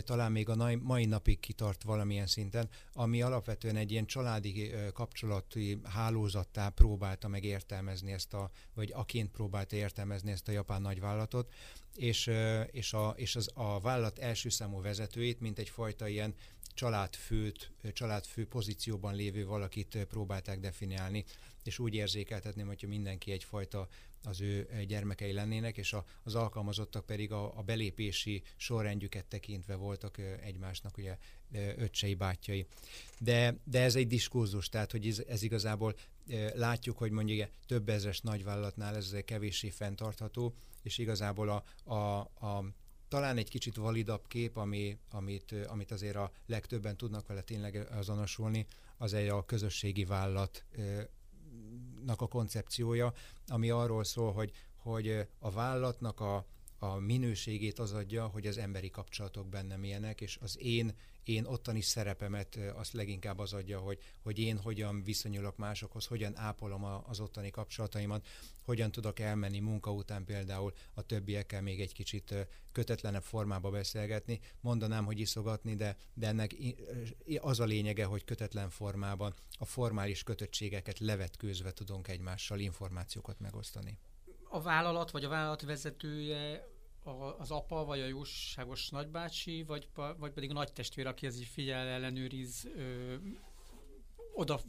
[0.04, 6.70] talán még a mai napig kitart valamilyen szinten, ami alapvetően egy ilyen családi kapcsolati hálózattá
[6.70, 11.54] próbálta meg értelmezni ezt a, vagy aként próbálta értelmezni ezt a japán nagyvállalatot,
[11.96, 12.32] és,
[12.72, 16.34] és, a, és az, a vállalat első számú vezetőjét, mint egyfajta ilyen
[16.74, 21.26] családfőt, családfő pozícióban lévő valakit próbálták definiálni,
[21.64, 23.88] és úgy érzékeltetném, hogyha mindenki egyfajta
[24.24, 30.18] az ő gyermekei lennének, és a, az alkalmazottak pedig a, a belépési sorrendjüket tekintve voltak
[30.44, 31.18] egymásnak ugye
[31.78, 32.68] öcsei, bátyai.
[33.20, 35.96] De, de ez egy diskurzus, tehát hogy ez, ez igazából
[36.54, 42.66] látjuk, hogy mondjuk több ezres nagyvállalatnál ez kevéssé fenntartható, és igazából a, a, a
[43.08, 48.66] talán egy kicsit validabb kép, ami, amit, amit azért a legtöbben tudnak vele tényleg azonosulni,
[48.98, 50.64] az egy a közösségi vállalat
[52.16, 53.14] a koncepciója,
[53.48, 54.52] ami arról szól, hogy,
[54.84, 56.46] hogy a vállalatnak a,
[56.80, 61.82] a minőségét az adja, hogy az emberi kapcsolatok bennem ilyenek, és az én, én ottani
[61.82, 67.20] szerepemet azt leginkább az adja, hogy, hogy én hogyan viszonyulok másokhoz, hogyan ápolom a, az
[67.20, 68.28] ottani kapcsolataimat,
[68.62, 72.36] hogyan tudok elmenni munka után például a többiekkel még egy kicsit
[72.72, 74.40] kötetlenebb formába beszélgetni.
[74.62, 76.56] Mondanám, hogy iszogatni, de, de ennek
[77.38, 83.98] az a lényege, hogy kötetlen formában a formális kötöttségeket levetkőzve tudunk egymással információkat megosztani
[84.50, 86.68] a vállalat, vagy a vállalat vezetője
[87.38, 91.46] az apa, vagy a jóságos nagybácsi, vagy, vagy pedig a nagy testvér, aki ez így
[91.46, 93.16] figyel, ellenőriz, ö,
[94.34, 94.60] oda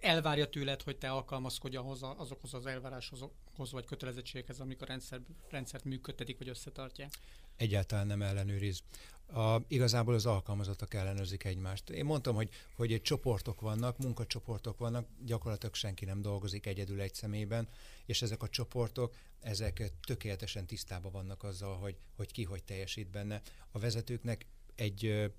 [0.00, 5.20] elvárja tőled, hogy te alkalmazkodj ahhoz, azokhoz az elvárásokhoz, vagy kötelezettségekhez, amik a rendszer,
[5.50, 7.10] rendszert működtetik, vagy összetartják.
[7.56, 8.82] Egyáltalán nem ellenőriz
[9.26, 11.90] a, igazából az alkalmazottak ellenőrzik egymást.
[11.90, 17.14] Én mondtam, hogy, hogy egy csoportok vannak, munkacsoportok vannak, gyakorlatilag senki nem dolgozik egyedül egy
[17.14, 17.68] szemében,
[18.06, 23.42] és ezek a csoportok, ezek tökéletesen tisztában vannak azzal, hogy, hogy ki hogy teljesít benne.
[23.70, 25.30] A vezetőknek egy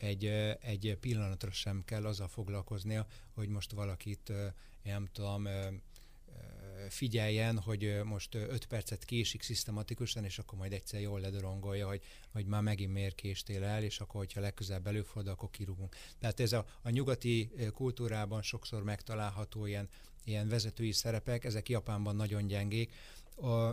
[0.00, 0.24] egy,
[0.60, 4.32] egy pillanatra sem kell azzal foglalkoznia, hogy most valakit,
[4.82, 5.48] nem tudom,
[6.88, 12.46] figyeljen, hogy most 5 percet késik szisztematikusan, és akkor majd egyszer jól ledorongolja, hogy, hogy
[12.46, 15.96] már megint miért késtél el, és akkor, hogyha legközelebb előfordul, akkor kirúgunk.
[16.18, 19.88] Tehát ez a, a nyugati kultúrában sokszor megtalálható ilyen,
[20.24, 22.92] ilyen vezetői szerepek, ezek Japánban nagyon gyengék.
[23.36, 23.70] A,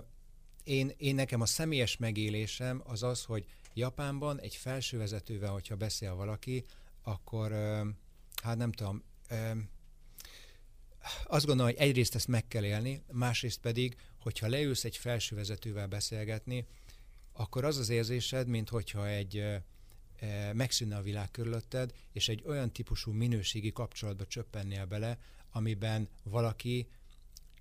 [0.64, 6.64] én, én nekem a személyes megélésem az az, hogy Japánban egy felsővezetővel, hogyha beszél valaki,
[7.04, 7.52] akkor
[8.44, 9.04] hát nem tudom,
[11.26, 16.66] azt gondolom, hogy egyrészt ezt meg kell élni, másrészt pedig, hogyha leülsz egy felsővezetővel beszélgetni,
[17.34, 19.44] akkor az az érzésed, mint hogyha egy
[20.54, 25.18] megszűnne a világ körülötted, és egy olyan típusú minőségi kapcsolatba csöppennél bele,
[25.52, 26.88] amiben valaki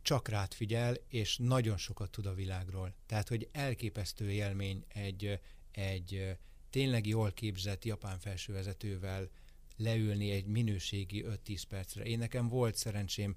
[0.02, 2.94] csak rád figyel, és nagyon sokat tud a világról.
[3.06, 5.40] Tehát, hogy elképesztő élmény egy,
[5.72, 6.36] egy
[6.70, 9.28] tényleg jól képzett japán felsővezetővel
[9.76, 12.04] leülni egy minőségi 5-10 percre.
[12.04, 13.36] Én nekem volt szerencsém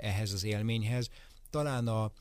[0.00, 1.10] ehhez az élményhez.
[1.50, 2.12] Talán a,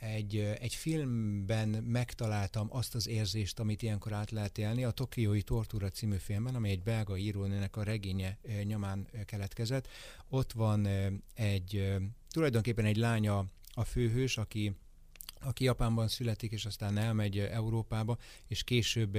[0.00, 5.88] egy, egy filmben megtaláltam azt az érzést, amit ilyenkor át lehet élni, a Tokiói Tortúra
[5.88, 9.88] című filmben, ami egy belga írónőnek a regénye nyomán keletkezett.
[10.28, 10.88] Ott van
[11.34, 11.94] egy,
[12.30, 14.72] tulajdonképpen egy lánya a főhős, aki
[15.42, 19.14] aki Japánban születik, és aztán elmegy Európába, és később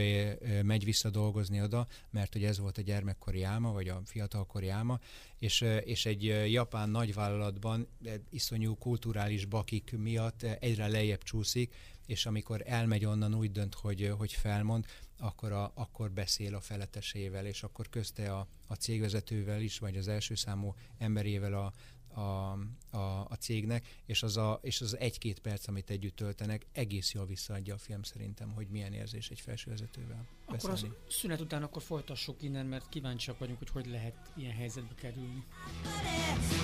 [0.63, 4.99] megy vissza dolgozni oda, mert hogy ez volt a gyermekkori álma, vagy a fiatalkori álma,
[5.39, 7.87] és, és egy japán nagyvállalatban
[8.29, 11.73] iszonyú kulturális bakik miatt egyre lejjebb csúszik,
[12.05, 14.85] és amikor elmegy onnan úgy dönt, hogy, hogy felmond,
[15.19, 20.07] akkor, a, akkor beszél a feletesével, és akkor közte a, a cégvezetővel is, vagy az
[20.07, 21.73] első számú emberével a,
[22.13, 22.51] a,
[22.97, 27.25] a, a cégnek, és az, a, és az egy-két perc, amit együtt töltenek, egész jól
[27.25, 32.41] visszaadja a film szerintem, hogy milyen érzés egy felsővezetővel Akkor az szünet után akkor folytassuk
[32.41, 35.45] innen, mert kíváncsiak vagyunk, hogy hogy lehet ilyen helyzetbe kerülni.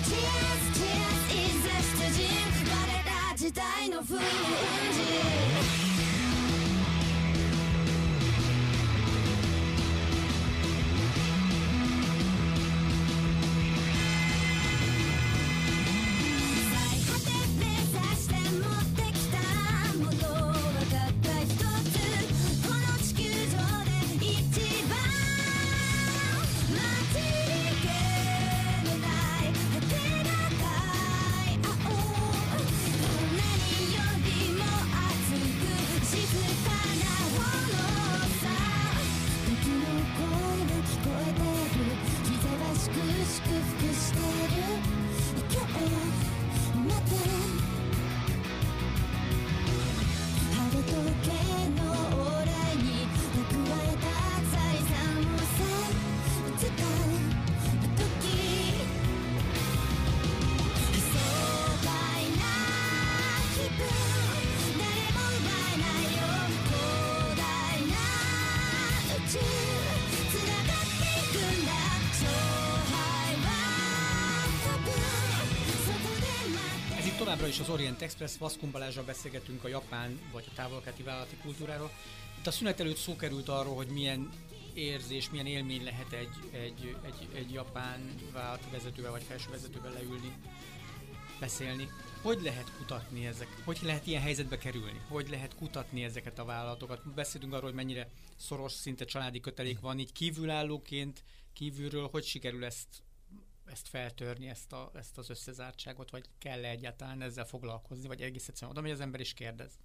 [0.02, 0.78] Cheers,
[3.40, 3.58] itt
[77.38, 81.90] továbbra is az Orient Express, Vaszkun Balázsral beszélgetünk a japán vagy a távolkáti vállalati kultúráról.
[82.38, 84.30] Itt a szünet előtt szó került arról, hogy milyen
[84.74, 90.32] érzés, milyen élmény lehet egy, egy, egy, egy japán vállalati vezetővel vagy felső vezetővel leülni,
[91.40, 91.88] beszélni.
[92.22, 93.48] Hogy lehet kutatni ezek?
[93.64, 95.00] Hogy lehet ilyen helyzetbe kerülni?
[95.08, 97.14] Hogy lehet kutatni ezeket a vállalatokat?
[97.14, 101.22] Beszélünk arról, hogy mennyire szoros, szinte családi kötelék van, így kívülállóként,
[101.52, 102.88] kívülről, hogy sikerül ezt
[103.70, 108.48] ezt feltörni, ezt, a, ezt az összezártságot, vagy kell -e egyáltalán ezzel foglalkozni, vagy egész
[108.48, 109.78] egyszerűen oda megy az ember is kérdez?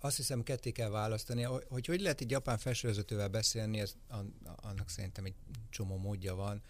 [0.00, 3.96] azt hiszem ketté kell választani, hogy hogy lehet egy japán felsővezetővel beszélni, ez,
[4.56, 5.34] annak szerintem egy
[5.70, 6.62] csomó módja van.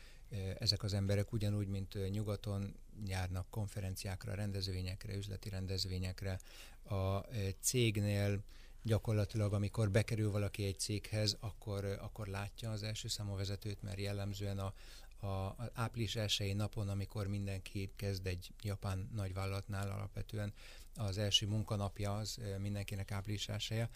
[0.59, 6.38] Ezek az emberek ugyanúgy, mint nyugaton járnak konferenciákra, rendezvényekre, üzleti rendezvényekre.
[6.83, 7.18] A
[7.61, 8.42] cégnél
[8.83, 14.59] gyakorlatilag, amikor bekerül valaki egy céghez, akkor, akkor látja az első számú vezetőt, mert jellemzően
[14.59, 14.75] a,
[15.21, 20.53] a, a április elsői napon, amikor mindenki kezd egy japán nagyvállalatnál alapvetően,
[20.97, 23.91] az első munkanapja az mindenkinek április elsője,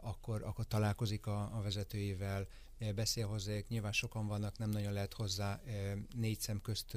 [0.00, 2.46] akkor, akkor találkozik a, a vezetőivel,
[2.94, 5.60] beszél hozzájuk, nyilván sokan vannak, nem nagyon lehet hozzá
[6.16, 6.96] négy szem közt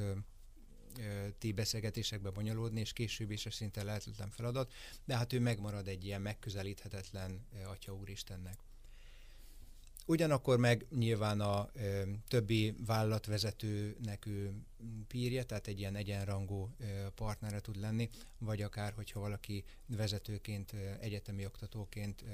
[1.38, 4.73] ti beszélgetésekbe bonyolódni, és később is szinte lehetetlen feladat,
[5.05, 8.58] de hát ő megmarad egy ilyen megközelíthetetlen Atya Úristennek.
[10.08, 14.53] Ugyanakkor meg nyilván a ö, többi vállalatvezetőnek ő
[15.08, 20.91] pírja, tehát egy ilyen egyenrangú ö, partnere tud lenni, vagy akár, hogyha valaki vezetőként, ö,
[20.99, 22.25] egyetemi oktatóként ö,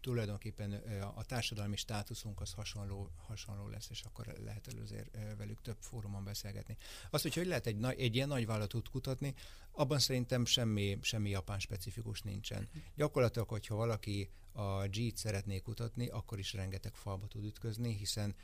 [0.00, 0.72] tulajdonképpen
[1.14, 6.76] a társadalmi státuszunk az hasonló, hasonló lesz, és akkor lehet előzér velük több fórumon beszélgetni.
[7.10, 9.34] Azt, hogy hogy lehet egy, egy ilyen nagy vállalatot kutatni,
[9.72, 12.68] abban szerintem semmi, semmi japán specifikus nincsen.
[12.94, 18.34] Gyakorlatilag, hogyha valaki a G-t szeretné kutatni, akkor is rengeteg falba tud ütközni, hiszen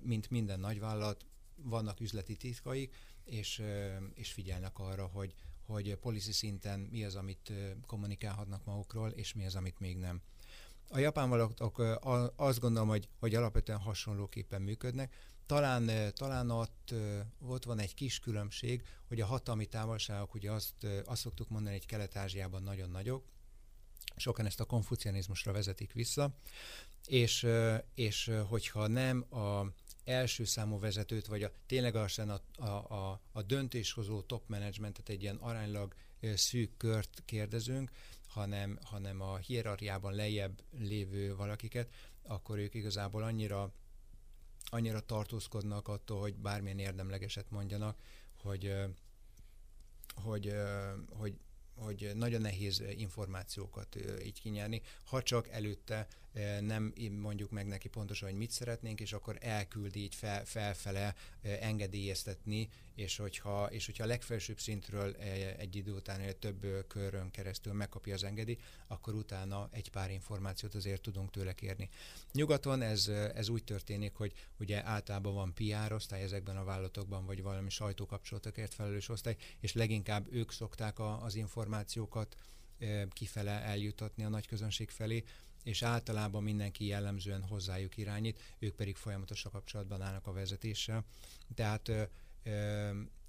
[0.00, 1.24] mint minden nagyvállalat,
[1.62, 3.62] vannak üzleti titkaik, és,
[4.14, 5.34] és figyelnek arra, hogy,
[5.66, 7.52] hogy policy szinten mi az, amit
[7.86, 10.22] kommunikálhatnak magukról, és mi az, amit még nem.
[10.90, 11.78] A japán vállalatok
[12.36, 15.14] azt gondolom, hogy, hogy alapvetően hasonlóképpen működnek.
[15.46, 16.94] Talán, talán ott,
[17.40, 21.86] ott van egy kis különbség, hogy a hatalmi távolságok, ugye azt, azt szoktuk mondani, hogy
[21.86, 23.24] Kelet-Ázsiában nagyon nagyok,
[24.16, 26.38] sokan ezt a konfucianizmusra vezetik vissza,
[27.06, 27.46] és,
[27.94, 29.72] és hogyha nem a
[30.04, 32.06] első számú vezetőt, vagy a, tényleg a,
[32.56, 35.94] a, a, a döntéshozó top managementet egy ilyen aránylag
[36.34, 37.90] szűk kört kérdezünk,
[38.28, 43.72] hanem, hanem a hierarchiában lejjebb lévő valakiket, akkor ők igazából annyira
[44.70, 47.98] annyira tartózkodnak attól, hogy bármilyen érdemlegeset mondjanak,
[48.36, 48.74] hogy,
[50.14, 50.54] hogy,
[51.10, 51.38] hogy
[51.78, 56.06] hogy nagyon nehéz információkat így kinyerni, ha csak előtte
[56.60, 62.68] nem mondjuk meg neki pontosan, hogy mit szeretnénk, és akkor elküldi így fel, felfele engedélyeztetni,
[62.94, 65.14] és hogyha, és hogyha a legfelsőbb szintről
[65.56, 71.02] egy idő után több körön keresztül megkapja az engedi, akkor utána egy pár információt azért
[71.02, 71.88] tudunk tőle kérni.
[72.32, 77.42] Nyugaton ez, ez úgy történik, hogy ugye általában van PR osztály ezekben a vállalatokban, vagy
[77.42, 82.36] valami sajtókapcsolatokért felelős osztály, és leginkább ők szokták a, az információkat
[83.12, 85.24] kifele eljutatni a nagy közönség felé,
[85.64, 91.04] és általában mindenki jellemzően hozzájuk irányít, ők pedig folyamatosan kapcsolatban állnak a vezetéssel.
[91.54, 91.90] Tehát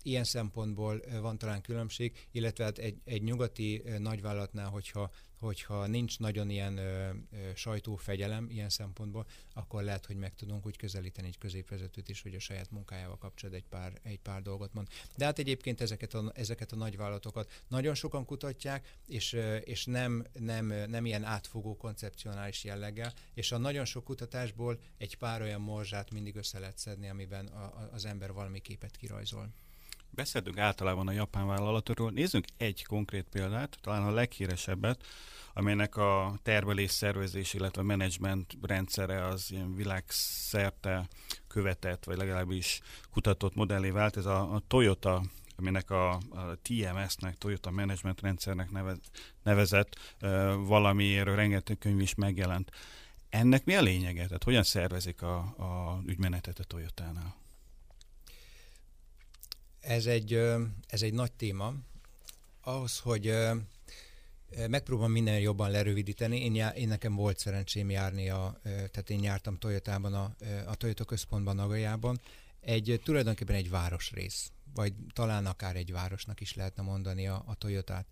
[0.10, 6.50] ilyen szempontból van talán különbség, illetve hát egy, egy nyugati nagyvállalatnál, hogyha hogyha nincs nagyon
[6.50, 12.10] ilyen ö, ö, sajtófegyelem ilyen szempontból, akkor lehet, hogy meg tudunk úgy közelíteni egy középvezetőt
[12.10, 14.88] is, hogy a saját munkájával kapcsolatban egy pár, egy pár dolgot mond.
[15.16, 20.66] De hát egyébként ezeket a, ezeket a nagyvállalatokat nagyon sokan kutatják, és, és nem, nem,
[20.66, 26.36] nem ilyen átfogó koncepcionális jelleggel, és a nagyon sok kutatásból egy pár olyan morzsát mindig
[26.36, 29.50] össze lehet szedni, amiben a, a, az ember valami képet kirajzol.
[30.20, 32.12] Beszéltünk általában a japán vállalatokról.
[32.12, 35.06] Nézzünk egy konkrét példát, talán a leghíresebbet,
[35.54, 41.08] amelynek a termelés, szervezés, illetve menedzsment rendszere az ilyen világszerte
[41.48, 44.18] követett, vagy legalábbis kutatott modellé vált.
[44.18, 45.24] Ez a, a Toyota
[45.58, 48.96] aminek a, a TMS-nek, Toyota Management Rendszernek neve,
[49.44, 52.72] nevezett uh, valamiért rengeteg könyv is megjelent.
[53.30, 54.26] Ennek mi a lényege?
[54.26, 57.36] Tehát hogyan szervezik a, a ügymenetet a Toyotánál?
[59.90, 60.34] Ez egy,
[60.88, 61.74] ez egy nagy téma.
[62.62, 63.34] Ahhoz, hogy
[64.68, 69.58] megpróbálom minden jobban lerövidíteni, én, já, én nekem volt szerencsém járni, a, tehát én jártam
[69.58, 70.36] Toyotában, a,
[70.66, 72.20] a Toyota központban, Nagajában,
[72.60, 78.06] egy tulajdonképpen egy városrész, vagy talán akár egy városnak is lehetne mondani a, a Toyotát.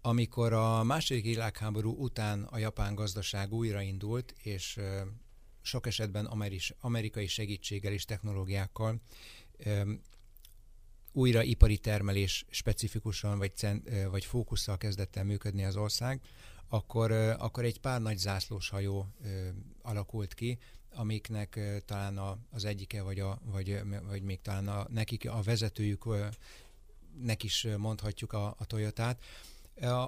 [0.00, 4.80] Amikor a második világháború után a japán gazdaság újraindult, és
[5.62, 6.28] sok esetben
[6.80, 9.00] amerikai segítséggel és technológiákkal
[11.16, 16.20] újra ipari termelés specifikusan vagy, cent, vagy fókusszal kezdett el működni az ország,
[16.68, 19.06] akkor, akkor egy pár nagy zászlós hajó
[19.82, 20.58] alakult ki,
[20.94, 22.18] amiknek talán
[22.50, 26.04] az egyike, vagy, a, vagy, vagy még talán a, nekik a vezetőjük,
[27.22, 29.22] nek is mondhatjuk a, a Toyotát,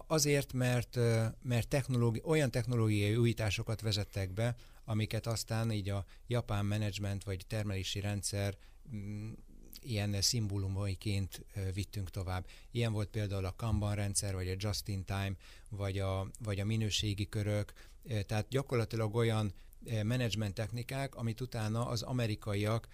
[0.07, 0.99] Azért, mert,
[1.43, 8.01] mert technológi, olyan technológiai újításokat vezettek be, amiket aztán így a japán menedzsment vagy termelési
[8.01, 8.57] rendszer
[9.83, 12.47] ilyen szimbólumaiként vittünk tovább.
[12.71, 15.33] Ilyen volt például a Kanban rendszer, vagy a Just in Time,
[15.69, 17.73] vagy a, vagy a minőségi körök,
[18.27, 19.53] tehát gyakorlatilag olyan
[20.03, 22.89] menedzsment technikák, amit utána az amerikaiak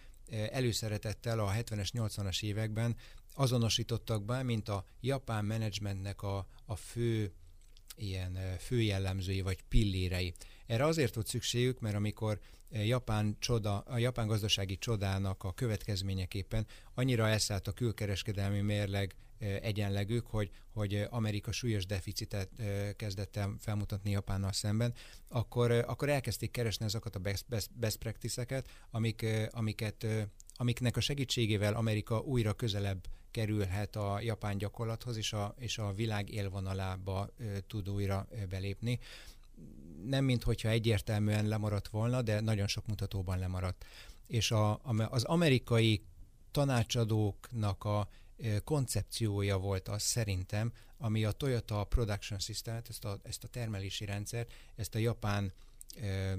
[0.50, 2.96] előszeretettel a 70-es, 80-as években
[3.34, 7.32] azonosítottak be, mint a japán menedzsmentnek a, a fő
[7.96, 10.34] ilyen fő jellemzői vagy pillérei.
[10.66, 12.38] Erre azért volt szükségük, mert amikor
[12.70, 20.50] Japán csoda, a japán gazdasági csodának a következményeképpen annyira elszállt a külkereskedelmi mérleg egyenlegük, hogy,
[20.72, 22.50] hogy Amerika súlyos deficitet
[22.96, 24.94] kezdett el felmutatni Japánnal szemben,
[25.28, 30.06] akkor, akkor elkezdték keresni azokat a best, best, best practice-eket, amik, amiket,
[30.56, 36.30] amiknek a segítségével Amerika újra közelebb kerülhet a japán gyakorlathoz, és a, és a világ
[36.30, 37.28] élvonalába
[37.66, 38.98] tud újra belépni
[40.06, 43.84] nem mint hogyha egyértelműen lemaradt volna, de nagyon sok mutatóban lemaradt.
[44.26, 46.04] És a, az amerikai
[46.50, 48.08] tanácsadóknak a
[48.64, 54.52] koncepciója volt az szerintem, ami a Toyota Production system ezt a, ezt a termelési rendszert,
[54.76, 55.52] ezt a japán
[56.02, 56.32] ö,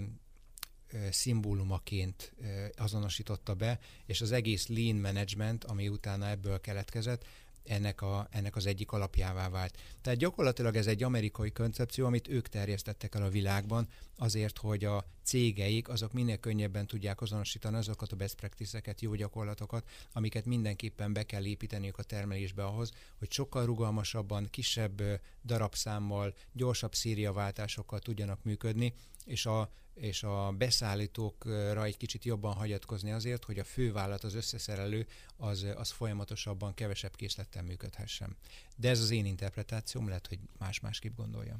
[0.92, 7.26] ö, szimbólumaként ö, azonosította be, és az egész lean management, ami utána ebből keletkezett,
[7.68, 9.78] ennek, a, ennek az egyik alapjává vált.
[10.02, 13.88] Tehát gyakorlatilag ez egy amerikai koncepció, amit ők terjesztettek el a világban,
[14.18, 19.90] azért, hogy a cégeik azok minél könnyebben tudják azonosítani azokat a best practice-eket, jó gyakorlatokat,
[20.14, 25.02] amiket mindenképpen be kell építeniük a termelésbe ahhoz, hogy sokkal rugalmasabban, kisebb
[25.44, 28.94] darabszámmal, gyorsabb szériaváltásokkal tudjanak működni,
[29.26, 35.08] és a, és a beszállítókra egy kicsit jobban hagyatkozni azért, hogy a fővállalat, az összeszerelő,
[35.38, 38.38] az, az folyamatosabban, kevesebb készlettel működhessen.
[38.76, 41.60] De ez az én interpretációm, lehet, hogy más-másképp gondolja.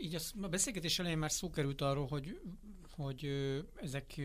[0.00, 2.40] Így az, a beszélgetés elején már szó került arról, hogy,
[2.90, 3.30] hogy
[3.76, 4.20] ezek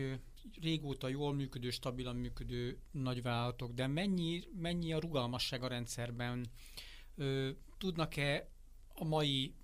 [0.60, 6.50] régóta jól működő, stabilan működő nagyvállalatok, de mennyi, mennyi a rugalmasság a rendszerben?
[7.78, 8.48] Tudnak-e
[8.94, 9.54] a mai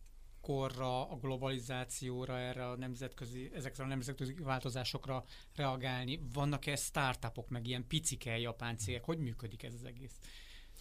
[0.50, 5.24] korra, a globalizációra, erre a nemzetközi, ezekre a nemzetközi változásokra
[5.56, 6.20] reagálni?
[6.32, 9.04] Vannak-e startupok, meg ilyen picike japán cégek?
[9.04, 10.18] Hogy működik ez az egész?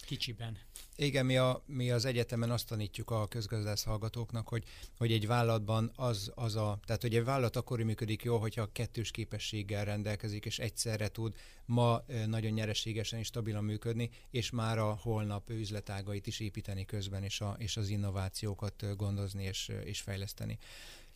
[0.04, 0.58] Kicsiben.
[0.96, 4.64] Igen, mi, a, mi az egyetemen azt tanítjuk a közgazdász hallgatóknak, hogy,
[4.96, 9.10] hogy egy vállalatban az, az a, tehát hogy egy vállalat akkor működik jól, hogyha kettős
[9.10, 11.34] képességgel rendelkezik, és egyszerre tud
[11.64, 17.40] ma nagyon nyereségesen és stabilan működni, és már a holnap üzletágait is építeni közben, és,
[17.40, 20.58] a, és az innovációkat gondozni és, és fejleszteni.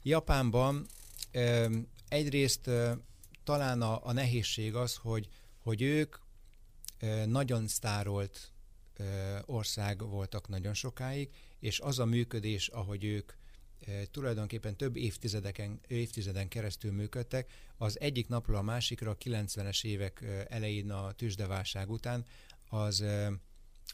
[0.03, 0.87] Japánban
[2.09, 2.71] egyrészt
[3.45, 5.29] talán a, a nehézség az, hogy,
[5.63, 6.17] hogy ők
[7.27, 8.54] nagyon sztárolt
[9.45, 13.33] ország voltak nagyon sokáig, és az a működés, ahogy ők
[14.11, 20.91] tulajdonképpen több évtizedeken, évtizeden keresztül működtek, az egyik napról a másikra a 90-es évek elején
[20.91, 22.25] a tűzdeválság után
[22.69, 23.05] az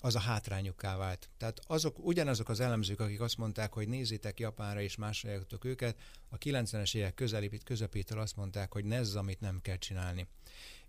[0.02, 1.28] az a hátrányukká vált.
[1.36, 5.30] Tehát azok, ugyanazok az elemzők, akik azt mondták, hogy nézzétek Japánra és másra
[5.62, 5.98] őket,
[6.28, 10.28] a 90-es évek közelépít, közepétől azt mondták, hogy ez, amit nem kell csinálni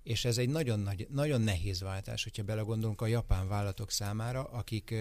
[0.03, 4.95] és ez egy nagyon, nagy, nagyon nehéz váltás, hogyha belegondolunk a japán vállalatok számára, akik,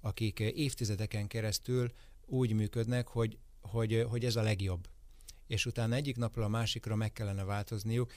[0.00, 1.92] akik évtizedeken keresztül
[2.26, 4.88] úgy működnek, hogy, hogy, hogy ez a legjobb.
[5.46, 8.12] És utána egyik napról a másikra meg kellene változniuk.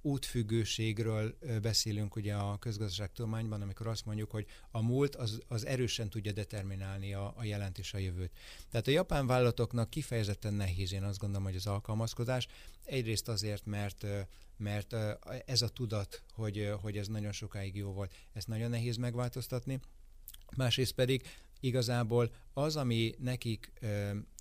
[0.00, 6.32] Útfüggőségről beszélünk ugye a közgazdaságtudományban, amikor azt mondjuk, hogy a múlt az, az erősen tudja
[6.32, 8.30] determinálni a, a jelent és a jövőt.
[8.70, 12.48] Tehát a japán vállalatoknak kifejezetten nehéz, én azt gondolom, hogy az alkalmazkodás.
[12.84, 14.06] Egyrészt azért, mert
[14.56, 14.96] mert
[15.46, 19.80] ez a tudat, hogy, hogy ez nagyon sokáig jó volt, ezt nagyon nehéz megváltoztatni.
[20.56, 21.22] Másrészt pedig
[21.62, 23.72] igazából az, ami nekik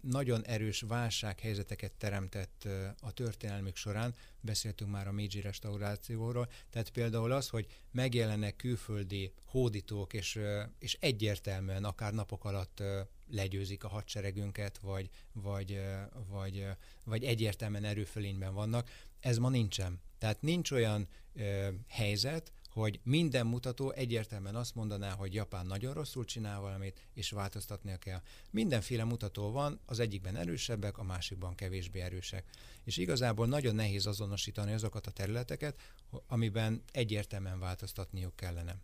[0.02, 2.68] nagyon erős válsághelyzeteket teremtett
[3.00, 10.14] a történelmük során, beszéltünk már a Meiji restaurációról, tehát például az, hogy megjelennek külföldi hódítók,
[10.14, 10.40] és,
[10.80, 12.84] és egyértelműen akár napok alatt
[13.30, 15.82] legyőzik a hadseregünket, vagy, vagy,
[16.30, 16.68] vagy,
[17.04, 20.00] vagy egyértelműen erőfölényben vannak, ez ma nincsen.
[20.18, 26.26] Tehát nincs olyan ö, helyzet, hogy minden mutató egyértelműen azt mondaná, hogy Japán nagyon rosszul
[26.26, 28.22] csinál valamit, és változtatnia kell.
[28.52, 32.46] Mindenféle mutató van, az egyikben erősebbek, a másikban kevésbé erősek.
[32.84, 35.80] És igazából nagyon nehéz azonosítani azokat a területeket,
[36.28, 38.76] amiben egyértelműen változtatniuk kellene.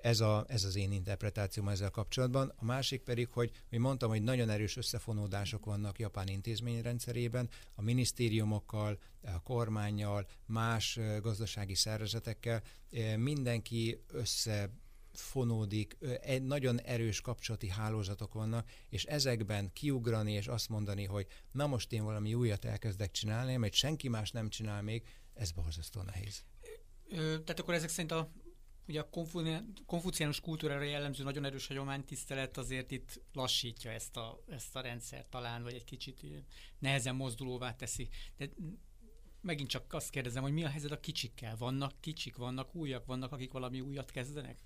[0.00, 2.52] Ez, a, ez az én interpretációm ezzel kapcsolatban.
[2.56, 8.98] A másik pedig, hogy, hogy mondtam, hogy nagyon erős összefonódások vannak Japán intézményrendszerében, a minisztériumokkal,
[9.22, 12.62] a kormányjal, más gazdasági szervezetekkel.
[13.16, 14.70] Mindenki össze
[15.12, 21.66] fonódik, egy nagyon erős kapcsolati hálózatok vannak, és ezekben kiugrani és azt mondani, hogy na
[21.66, 25.02] most én valami újat elkezdek csinálni, mert senki más nem csinál még,
[25.34, 26.44] ez borzasztó nehéz.
[27.10, 28.32] Tehát akkor ezek szerint a
[28.88, 29.08] ugye a
[29.86, 35.62] konfuciánus kultúrára jellemző nagyon erős hagyománytisztelet azért itt lassítja ezt a, ezt a rendszert talán,
[35.62, 36.20] vagy egy kicsit
[36.78, 38.08] nehezen mozdulóvá teszi.
[38.36, 38.48] De
[39.40, 41.56] megint csak azt kérdezem, hogy mi a helyzet a kicsikkel?
[41.56, 44.58] Vannak kicsik, vannak újak, vannak, akik valami újat kezdenek?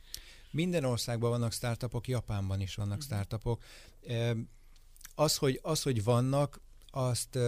[0.50, 3.12] Minden országban vannak startupok, Japánban is vannak uh-huh.
[3.12, 3.62] startupok.
[5.14, 6.60] Az hogy, az, hogy vannak,
[6.90, 7.38] azt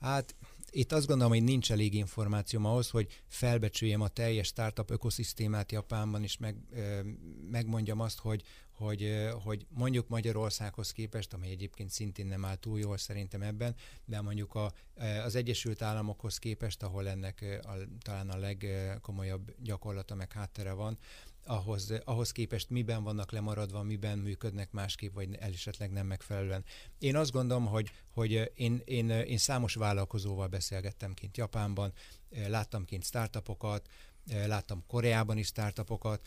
[0.00, 0.34] hát
[0.74, 6.22] itt azt gondolom, hogy nincs elég információm ahhoz, hogy felbecsüljem a teljes startup ökoszisztémát Japánban,
[6.22, 6.56] és meg,
[7.50, 12.96] megmondjam azt, hogy, hogy, hogy mondjuk Magyarországhoz képest, amely egyébként szintén nem áll túl jól
[12.96, 14.72] szerintem ebben, de mondjuk a,
[15.24, 20.98] az Egyesült Államokhoz képest, ahol ennek a, talán a legkomolyabb gyakorlata meg háttere van,
[21.46, 26.64] ahhoz, ahhoz képest miben vannak lemaradva, miben működnek másképp, vagy esetleg nem megfelelően.
[26.98, 31.92] Én azt gondolom, hogy, hogy én, én, én számos vállalkozóval beszélgettem kint Japánban,
[32.46, 33.88] láttam kint startupokat,
[34.46, 36.26] láttam Koreában is startupokat,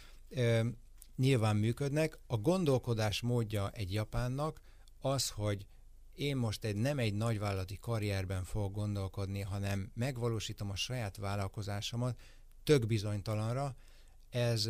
[1.16, 2.20] nyilván működnek.
[2.28, 4.62] A gondolkodás módja egy japánnak
[5.02, 5.66] az, hogy
[6.16, 12.20] én most egy, nem egy nagyvállalati karrierben fogok gondolkodni, hanem megvalósítom a saját vállalkozásomat
[12.64, 13.76] tök bizonytalanra,
[14.30, 14.66] ez,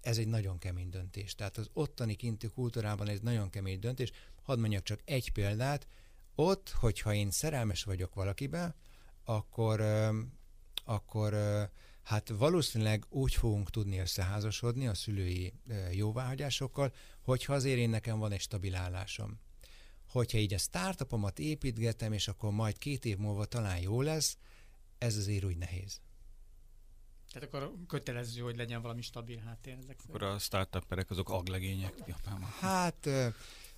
[0.00, 1.34] ez egy nagyon kemény döntés.
[1.34, 4.10] Tehát az ottani kinti kultúrában ez nagyon kemény döntés.
[4.42, 5.86] Hadd mondjak csak egy példát.
[6.34, 8.74] Ott, hogyha én szerelmes vagyok valakibe,
[9.24, 9.80] akkor,
[10.84, 11.34] akkor
[12.02, 15.52] hát valószínűleg úgy fogunk tudni összeházasodni a szülői
[15.90, 19.40] jóváhagyásokkal, hogyha azért én nekem van egy stabil állásom.
[20.08, 24.36] Hogyha így a startupomat építgetem, és akkor majd két év múlva talán jó lesz,
[24.98, 26.00] ez azért úgy nehéz.
[27.32, 32.50] Tehát akkor kötelező, hogy legyen valami stabil háttér ezek Akkor a startuperek azok aglegények Japánban.
[32.60, 33.06] Hát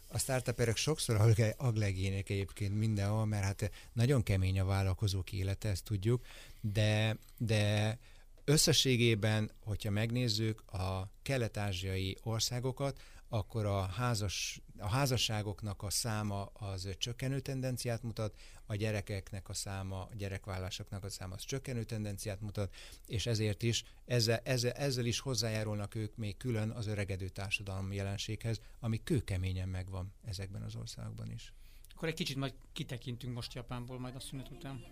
[0.09, 6.25] a startuperek sokszor aglegények egyébként mindenhol, mert hát nagyon kemény a vállalkozók élete, ezt tudjuk,
[6.61, 7.99] de, de
[8.45, 13.01] összességében, hogyha megnézzük a kelet-ázsiai országokat,
[13.35, 20.01] akkor a, házas, a házasságoknak a száma az csökkenő tendenciát mutat, a gyerekeknek a száma,
[20.01, 22.75] a gyerekvállásoknak a száma az csökkenő tendenciát mutat,
[23.07, 28.61] és ezért is ezzel, ezzel, ezzel is hozzájárulnak ők még külön az öregedő társadalom jelenséghez,
[28.81, 31.53] ami kőkeményen megvan ezekben az országokban is.
[31.95, 34.85] Akkor egy kicsit majd kitekintünk most Japánból majd a szünet után.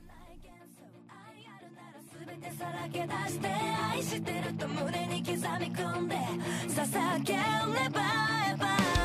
[2.56, 3.48] さらけ出して
[3.92, 6.16] 愛してると胸に刻み込んで
[6.68, 7.38] ささげれ
[7.90, 8.99] ば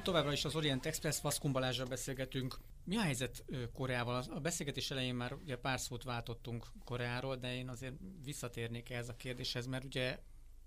[0.00, 2.58] えば továbbra is az Orient Express, Vaszkun Balázsra beszélgetünk.
[2.84, 4.24] Mi a helyzet Koreával?
[4.30, 7.94] A beszélgetés elején már ugye pár szót váltottunk Koreáról, de én azért
[8.24, 10.18] visszatérnék ehhez a kérdéshez, mert ugye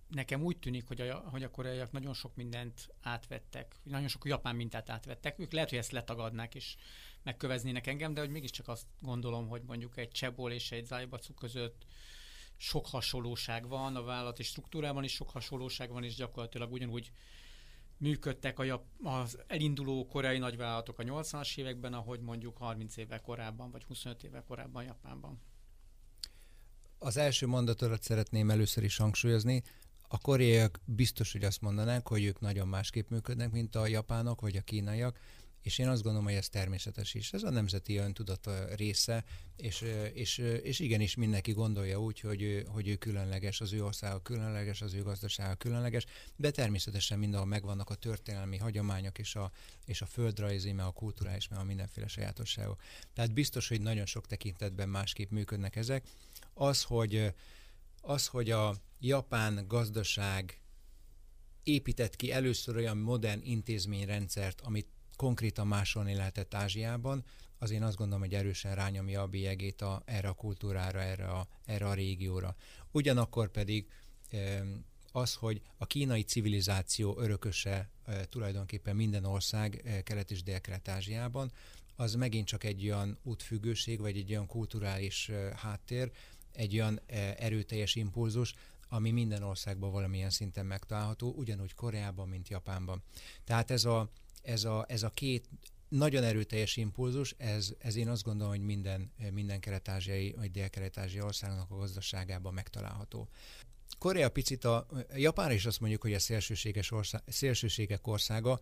[0.07, 4.55] nekem úgy tűnik, hogy a, hogy a koreaiak nagyon sok mindent átvettek, nagyon sok japán
[4.55, 5.39] mintát átvettek.
[5.39, 6.75] Ők lehet, hogy ezt letagadnák és
[7.23, 11.85] megköveznének engem, de hogy mégiscsak azt gondolom, hogy mondjuk egy Csebol és egy Zajbacu között
[12.57, 17.11] sok hasonlóság van, a vállalati struktúrában is sok hasonlóság van, és gyakorlatilag ugyanúgy
[18.03, 23.83] működtek a, az elinduló koreai nagyvállalatok a 80-as években, ahogy mondjuk 30 évvel korábban, vagy
[23.83, 25.41] 25 évvel korábban Japánban.
[26.97, 29.63] Az első mondatodat szeretném először is hangsúlyozni.
[30.07, 34.55] A koreaiak biztos, hogy azt mondanák, hogy ők nagyon másképp működnek, mint a japánok vagy
[34.55, 35.19] a kínaiak,
[35.63, 37.33] és én azt gondolom, hogy ez természetes is.
[37.33, 39.23] Ez a nemzeti öntudat része,
[39.55, 44.81] és, és, és igenis mindenki gondolja úgy, hogy hogy ő különleges, az ő országa különleges,
[44.81, 46.05] az ő gazdasága különleges,
[46.35, 49.51] de természetesen mindenhol megvannak a történelmi hagyományok és a,
[49.85, 52.81] és a földrajzi, meg a kulturális, meg a mindenféle sajátosságok.
[53.13, 56.07] Tehát biztos, hogy nagyon sok tekintetben másképp működnek ezek.
[56.53, 57.33] Az, hogy,
[58.01, 60.61] az, hogy a japán gazdaság
[61.63, 64.87] épített ki először olyan modern intézményrendszert, amit
[65.23, 67.23] konkrétan másolni lehetett Ázsiában,
[67.57, 71.47] az én azt gondolom, hogy erősen rányomja a bélyegét a, erre a kultúrára, erre a,
[71.65, 72.55] erre a régióra.
[72.91, 73.87] Ugyanakkor pedig
[75.11, 77.89] az, hogy a kínai civilizáció örököse
[78.29, 81.51] tulajdonképpen minden ország kelet- és dél-kelet-ázsiában,
[81.95, 86.11] az megint csak egy olyan útfüggőség, vagy egy olyan kulturális háttér,
[86.51, 86.99] egy olyan
[87.37, 88.53] erőteljes impulzus,
[88.89, 93.03] ami minden országban valamilyen szinten megtalálható, ugyanúgy Koreában, mint Japánban.
[93.43, 94.11] Tehát ez a,
[94.43, 95.49] ez a, ez a két
[95.87, 101.71] nagyon erőteljes impulzus, ez, ez én azt gondolom, hogy minden, minden kelet-ázsiai vagy dél-kelet-ázsiai országnak
[101.71, 103.29] a gazdaságában megtalálható.
[103.97, 108.59] Korea picit a, Japán is azt mondjuk, hogy a szélsőséges ország, szélsőségek országa,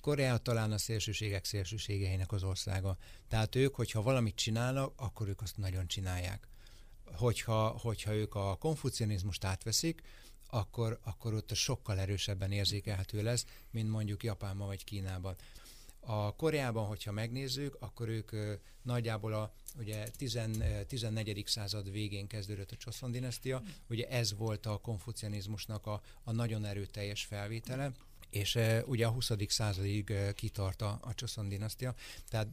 [0.00, 2.96] Korea talán a szélsőségek szélsőségeinek az országa.
[3.28, 6.48] Tehát ők, hogyha valamit csinálnak, akkor ők azt nagyon csinálják.
[7.04, 10.02] Hogyha, hogyha ők a konfucianizmust átveszik,
[10.56, 15.36] akkor, akkor ott sokkal erősebben érzékelhető lesz, mint mondjuk Japánban vagy Kínában.
[16.00, 18.30] A Koreában, hogyha megnézzük, akkor ők
[18.82, 20.38] nagyjából a ugye 10,
[20.86, 21.42] 14.
[21.46, 27.24] század végén kezdődött a Csoszon dinasztia, ugye ez volt a konfucianizmusnak a, a nagyon erőteljes
[27.24, 27.92] felvétele,
[28.30, 29.30] és uh, ugye a 20.
[29.48, 31.94] századig uh, kitart a, a Csoszon dinasztia,
[32.28, 32.48] tehát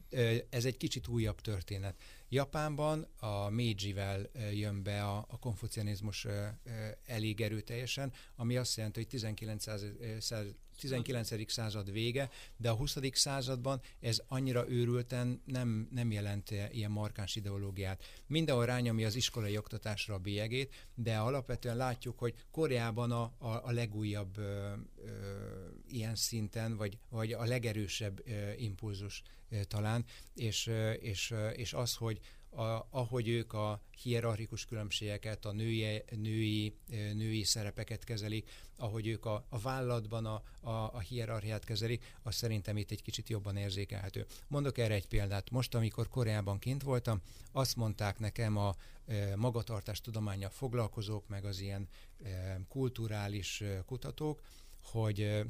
[0.50, 1.94] ez egy kicsit újabb történet.
[2.28, 6.26] Japánban a Meiji-vel jön be a, a konfucianizmus
[7.06, 9.84] elég erőteljesen, ami azt jelenti, hogy 1900,
[10.78, 11.50] 19.
[11.52, 12.96] század vége, de a 20.
[13.12, 18.04] században ez annyira őrülten nem, nem jelent ilyen markáns ideológiát.
[18.26, 23.70] Mindenhol rányomja az iskolai oktatásra a bélyegét, de alapvetően látjuk, hogy Koreában a, a, a
[23.70, 25.10] legújabb ö, ö,
[25.88, 29.22] ilyen szinten, vagy, vagy a legerősebb ö, impulzus
[29.68, 30.70] talán, és,
[31.00, 32.20] és, és az, hogy
[32.56, 39.44] a, ahogy ők a hierarchikus különbségeket, a női, női, női szerepeket kezelik, ahogy ők a,
[39.48, 44.26] a vállalatban a, a, a hierarchiát kezelik, az szerintem itt egy kicsit jobban érzékelhető.
[44.48, 45.50] Mondok erre egy példát.
[45.50, 47.20] Most, amikor Koreában kint voltam,
[47.52, 48.74] azt mondták nekem a
[49.06, 51.88] e, magatartás tudománya foglalkozók, meg az ilyen
[52.24, 54.42] e, kulturális e, kutatók,
[54.82, 55.44] hogy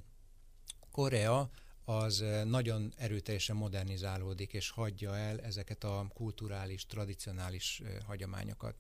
[0.90, 1.50] Korea
[1.84, 8.74] az nagyon erőteljesen modernizálódik, és hagyja el ezeket a kulturális, tradicionális hagyományokat.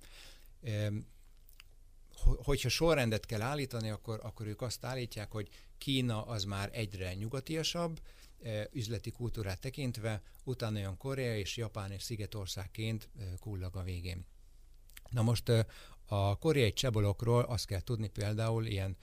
[2.36, 5.48] Hogyha sorrendet kell állítani, akkor, akkor ők azt állítják, hogy
[5.78, 8.00] Kína az már egyre nyugatiasabb,
[8.72, 13.08] üzleti kultúrát tekintve, utána jön Korea és Japán és Szigetországként
[13.40, 14.26] kullag a végén.
[15.10, 15.52] Na most
[16.06, 18.96] a koreai csebolokról azt kell tudni például ilyen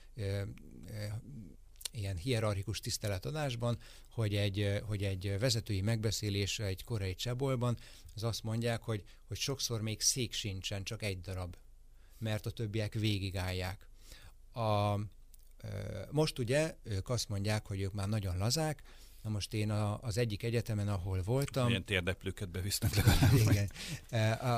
[1.92, 3.78] ilyen hierarchikus tiszteletadásban,
[4.10, 7.76] hogy egy, hogy egy vezetői megbeszélés egy korai csebolban,
[8.14, 11.56] az azt mondják, hogy, hogy sokszor még szék sincsen, csak egy darab,
[12.18, 13.86] mert a többiek végigállják.
[14.52, 14.98] A,
[16.10, 18.82] most ugye ők azt mondják, hogy ők már nagyon lazák,
[19.22, 21.68] Na most én a, az egyik egyetemen, ahol voltam...
[21.68, 23.32] Ilyen térdeplőket bevisznek legalább.
[23.32, 23.70] Igen.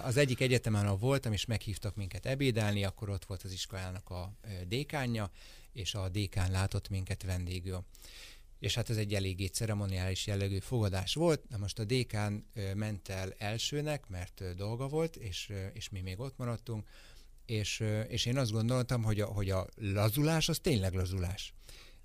[0.03, 4.33] Az egyik egyetemen, ahol voltam, és meghívtak minket ebédelni, akkor ott volt az iskolának a
[4.69, 5.31] dékánja,
[5.73, 7.85] és a dékán látott minket vendégül.
[8.59, 11.49] És hát ez egy eléggé ceremoniális jellegű fogadás volt.
[11.49, 16.37] Na most a dékán ment el elsőnek, mert dolga volt, és, és mi még ott
[16.37, 16.89] maradtunk,
[17.47, 21.55] és, és én azt gondoltam, hogy a, hogy a lazulás az tényleg lazulás.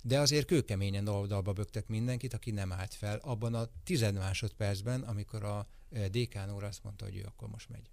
[0.02, 5.44] De azért kőkeményen oldalba bögtek mindenkit, aki nem állt fel abban a tized másodpercben, amikor
[5.44, 5.68] a
[6.10, 7.90] dékán úr azt mondta, hogy ő akkor most megy.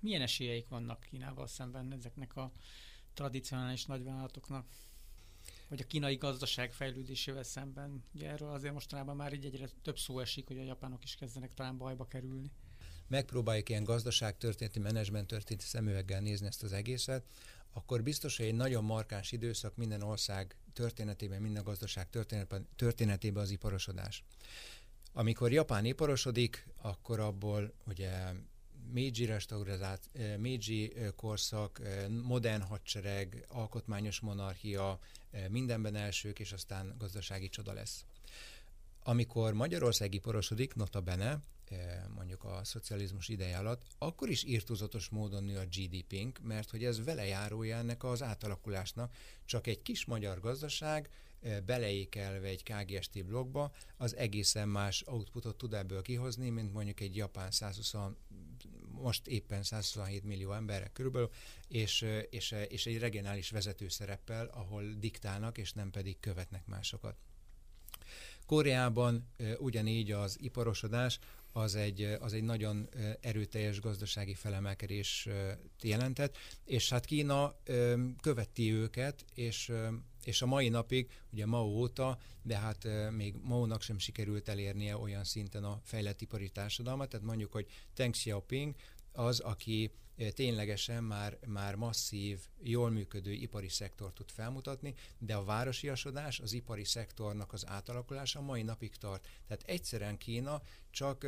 [0.00, 2.52] Milyen esélyeik vannak Kínával szemben ezeknek a
[3.14, 4.66] tradicionális nagyvállalatoknak,
[5.68, 8.04] vagy a kínai gazdaság fejlődésével szemben.
[8.14, 11.54] Ugye erről azért mostanában már így egyre több szó esik, hogy a japánok is kezdenek
[11.54, 12.50] talán bajba kerülni.
[13.06, 17.24] Megpróbáljuk ilyen gazdaságtörténeti, menedzsment történeti szemüveggel nézni ezt az egészet,
[17.72, 23.50] akkor biztos, hogy egy nagyon markáns időszak minden ország történetében, minden gazdaság történetében, történetében az
[23.50, 24.24] iparosodás.
[25.12, 28.32] Amikor Japán iparosodik, akkor abból ugye
[28.92, 34.98] Meiji restaurált, eh, Meiji eh, korszak, eh, modern hadsereg, alkotmányos monarchia,
[35.48, 38.04] mindenben elsők, és aztán gazdasági csoda lesz.
[39.08, 41.42] Amikor Magyarország iporosodik, nota bene,
[42.14, 47.04] mondjuk a szocializmus ideje alatt, akkor is írtózatos módon nő a GDP-nk, mert hogy ez
[47.04, 51.08] vele járója ennek az átalakulásnak, csak egy kis magyar gazdaság
[51.66, 57.50] beleékelve egy KGST blogba, az egészen más outputot tud ebből kihozni, mint mondjuk egy japán
[57.50, 57.94] 120
[58.90, 61.30] most éppen 127 millió emberre körülbelül,
[61.68, 67.16] és, és, és egy regionális vezetőszereppel, ahol diktálnak, és nem pedig követnek másokat.
[68.48, 69.28] Koreában
[69.58, 71.18] ugyanígy az iparosodás
[71.52, 72.88] az egy, az egy nagyon
[73.20, 75.28] erőteljes gazdasági felemelkedés
[75.82, 77.54] jelentett, és hát Kína
[78.20, 79.72] követi őket, és,
[80.24, 85.24] és a mai napig, ugye Mao óta, de hát még Mao-nak sem sikerült elérnie olyan
[85.24, 88.74] szinten a fejlett ipari társadalmat, tehát mondjuk, hogy Deng Xiaoping
[89.12, 89.90] az, aki
[90.34, 96.84] ténylegesen már, már masszív, jól működő ipari szektort tud felmutatni, de a városiasodás, az ipari
[96.84, 99.28] szektornak az átalakulása mai napig tart.
[99.46, 101.26] Tehát egyszerűen Kína csak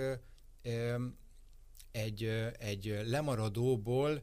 [1.91, 2.25] egy,
[2.59, 4.23] egy lemaradóból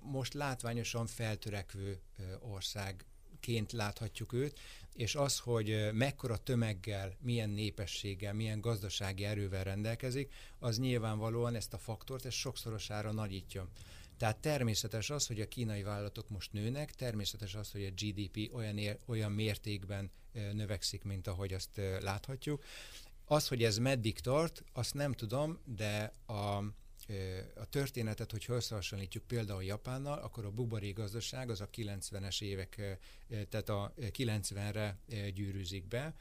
[0.00, 2.00] most látványosan feltörekvő
[2.40, 4.58] országként láthatjuk őt,
[4.94, 11.78] és az, hogy mekkora tömeggel, milyen népességgel, milyen gazdasági erővel rendelkezik, az nyilvánvalóan ezt a
[11.78, 13.68] faktort, ezt sokszorosára nagyítja.
[14.16, 18.78] Tehát természetes az, hogy a kínai vállalatok most nőnek, természetes az, hogy a GDP olyan,
[18.78, 22.64] ér, olyan mértékben növekszik, mint ahogy azt láthatjuk.
[23.24, 26.64] Az, hogy ez meddig tart, azt nem tudom, de a,
[27.56, 32.98] a történetet, hogyha összehasonlítjuk például Japánnal, akkor a buborék gazdaság az a 90-es évek,
[33.48, 34.98] tehát a 90-re
[35.34, 36.14] gyűrűzik be,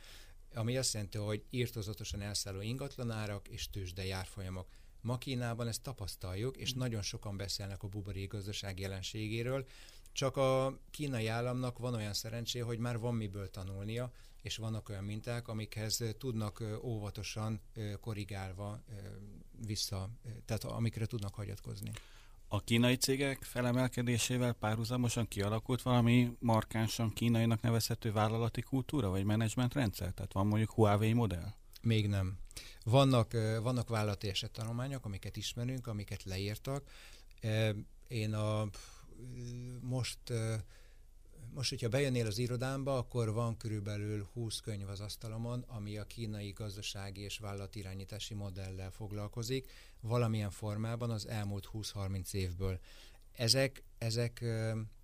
[0.53, 4.67] ami azt jelenti, hogy írtozatosan elszálló ingatlanárak és tőzsde járfolyamok.
[5.01, 9.67] Ma Kínában ezt tapasztaljuk, és nagyon sokan beszélnek a buborék gazdaság jelenségéről,
[10.11, 14.11] csak a kínai államnak van olyan szerencsé, hogy már van miből tanulnia,
[14.41, 17.61] és vannak olyan minták, amikhez tudnak óvatosan
[17.99, 18.83] korrigálva
[19.65, 20.09] vissza,
[20.45, 21.91] tehát amikre tudnak hagyatkozni.
[22.47, 30.11] A kínai cégek felemelkedésével párhuzamosan kialakult valami markánsan kínainak nevezhető vállalati kultúra, vagy menedzsmentrendszer?
[30.11, 31.53] Tehát van mondjuk Huawei modell?
[31.81, 32.37] Még nem.
[32.83, 33.31] Vannak,
[33.61, 36.89] vannak vállalati esettanulmányok, amiket ismerünk, amiket leírtak.
[38.07, 38.69] Én a
[39.81, 40.19] most
[41.53, 46.51] most, hogyha bejönnél az irodámba, akkor van körülbelül 20 könyv az asztalomon, ami a kínai
[46.51, 49.71] gazdasági és vállalatirányítási modellel foglalkozik,
[50.01, 52.79] valamilyen formában az elmúlt 20-30 évből.
[53.31, 54.45] Ezek, ezek,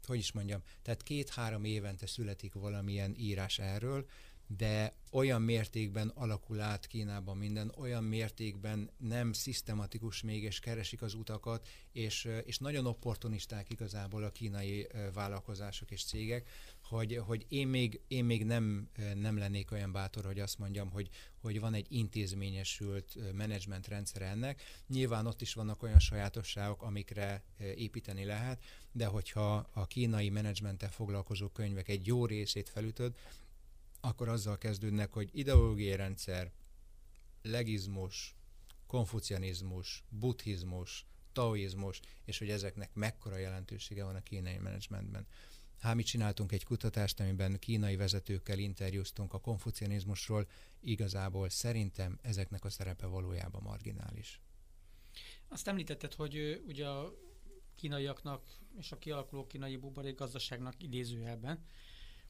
[0.06, 4.06] hogy is mondjam, tehát két-három évente születik valamilyen írás erről,
[4.48, 11.14] de olyan mértékben alakul át Kínában minden, olyan mértékben nem szisztematikus még, és keresik az
[11.14, 16.50] utakat, és, és nagyon opportunisták igazából a kínai vállalkozások és cégek,
[16.84, 21.10] hogy, hogy én még, én még nem, nem lennék olyan bátor, hogy azt mondjam, hogy,
[21.42, 24.62] hogy van egy intézményesült menedzsmentrendszer ennek.
[24.88, 27.44] Nyilván ott is vannak olyan sajátosságok, amikre
[27.76, 33.14] építeni lehet, de hogyha a kínai menedzsmenttel foglalkozó könyvek egy jó részét felütöd,
[34.00, 36.52] akkor azzal kezdődnek, hogy ideológiai rendszer,
[37.42, 38.36] legizmus,
[38.88, 45.28] konfucianizmus, buddhizmus, taoizmus, és hogy ezeknek mekkora jelentősége van a kínai menedzsmentben.
[45.80, 50.48] Hát mi csináltunk egy kutatást, amiben kínai vezetőkkel interjúztunk a konfucianizmusról,
[50.80, 54.42] igazából szerintem ezeknek a szerepe valójában marginális.
[55.48, 57.14] Azt említetted, hogy ugye a
[57.76, 61.66] kínaiaknak és a kialakuló kínai buborék gazdaságnak idézőjelben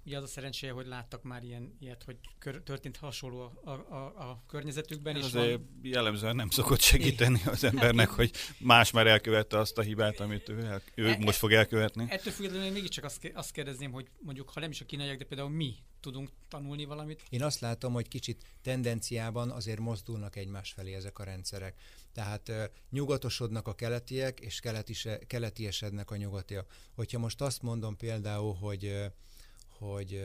[0.08, 3.72] Ugye az a szerencséje, hogy láttak már ilyen, ilyet, hogy kör, történt hasonló a, a,
[3.72, 5.16] a, a környezetükben.
[5.16, 5.80] Ez és van...
[5.82, 10.66] jellemzően nem szokott segíteni az embernek, hogy más már elkövette azt a hibát, amit ő,
[10.66, 12.06] el, ő e, most fog elkövetni.
[12.10, 15.50] Ettől függetlenül mégiscsak azt, azt kérdezném, hogy mondjuk, ha nem is a kínaiak, de például
[15.50, 17.24] mi tudunk tanulni valamit?
[17.30, 21.80] Én azt látom, hogy kicsit tendenciában azért mozdulnak egymás felé ezek a rendszerek.
[22.14, 26.72] Tehát uh, nyugatosodnak a keletiek, és keletise, keletiesednek a nyugatiak.
[26.94, 29.06] Hogyha most azt mondom például, hogy uh,
[29.78, 30.24] hogy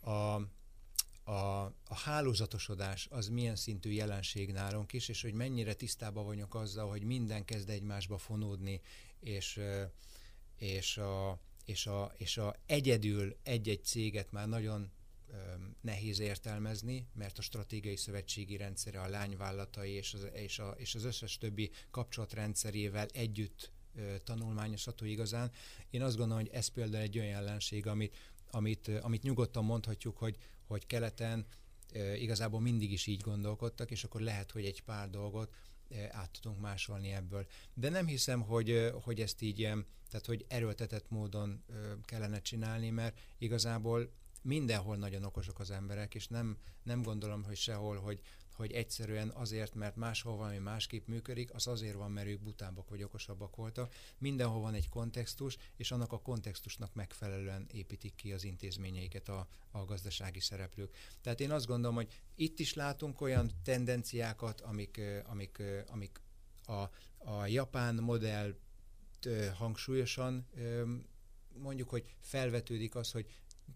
[0.00, 0.34] a,
[1.30, 6.88] a, a hálózatosodás az milyen szintű jelenség nálunk is, és hogy mennyire tisztában vagyok azzal,
[6.88, 8.80] hogy minden kezd egymásba fonódni,
[9.20, 9.60] és,
[10.56, 14.90] és, a, és, a, és a egyedül egy-egy céget már nagyon
[15.80, 21.04] nehéz értelmezni, mert a stratégiai szövetségi rendszere, a lányvállalatai és az, és, a, és az
[21.04, 23.72] összes többi kapcsolatrendszerével együtt
[24.24, 25.50] tanulmányozható igazán.
[25.90, 28.16] Én azt gondolom, hogy ez például egy olyan jelenség, amit
[28.50, 30.36] amit, amit nyugodtan mondhatjuk, hogy,
[30.66, 31.46] hogy keleten
[32.18, 35.54] igazából mindig is így gondolkodtak, és akkor lehet, hogy egy pár dolgot
[36.10, 37.46] át tudunk másolni ebből.
[37.74, 39.56] De nem hiszem, hogy, hogy ezt így,
[40.10, 41.64] tehát hogy erőltetett módon
[42.04, 47.96] kellene csinálni, mert igazából mindenhol nagyon okosok az emberek, és nem, nem gondolom, hogy sehol,
[47.96, 48.20] hogy,
[48.58, 53.02] hogy egyszerűen azért, mert máshol valami másképp működik, az azért van, mert ők butábbak vagy
[53.02, 53.94] okosabbak voltak.
[54.18, 59.84] Mindenhol van egy kontextus, és annak a kontextusnak megfelelően építik ki az intézményeiket a, a
[59.84, 60.94] gazdasági szereplők.
[61.20, 66.20] Tehát én azt gondolom, hogy itt is látunk olyan tendenciákat, amik, amik, amik
[66.64, 66.82] a,
[67.18, 68.54] a japán modell
[69.54, 70.46] hangsúlyosan
[71.58, 73.26] mondjuk, hogy felvetődik az, hogy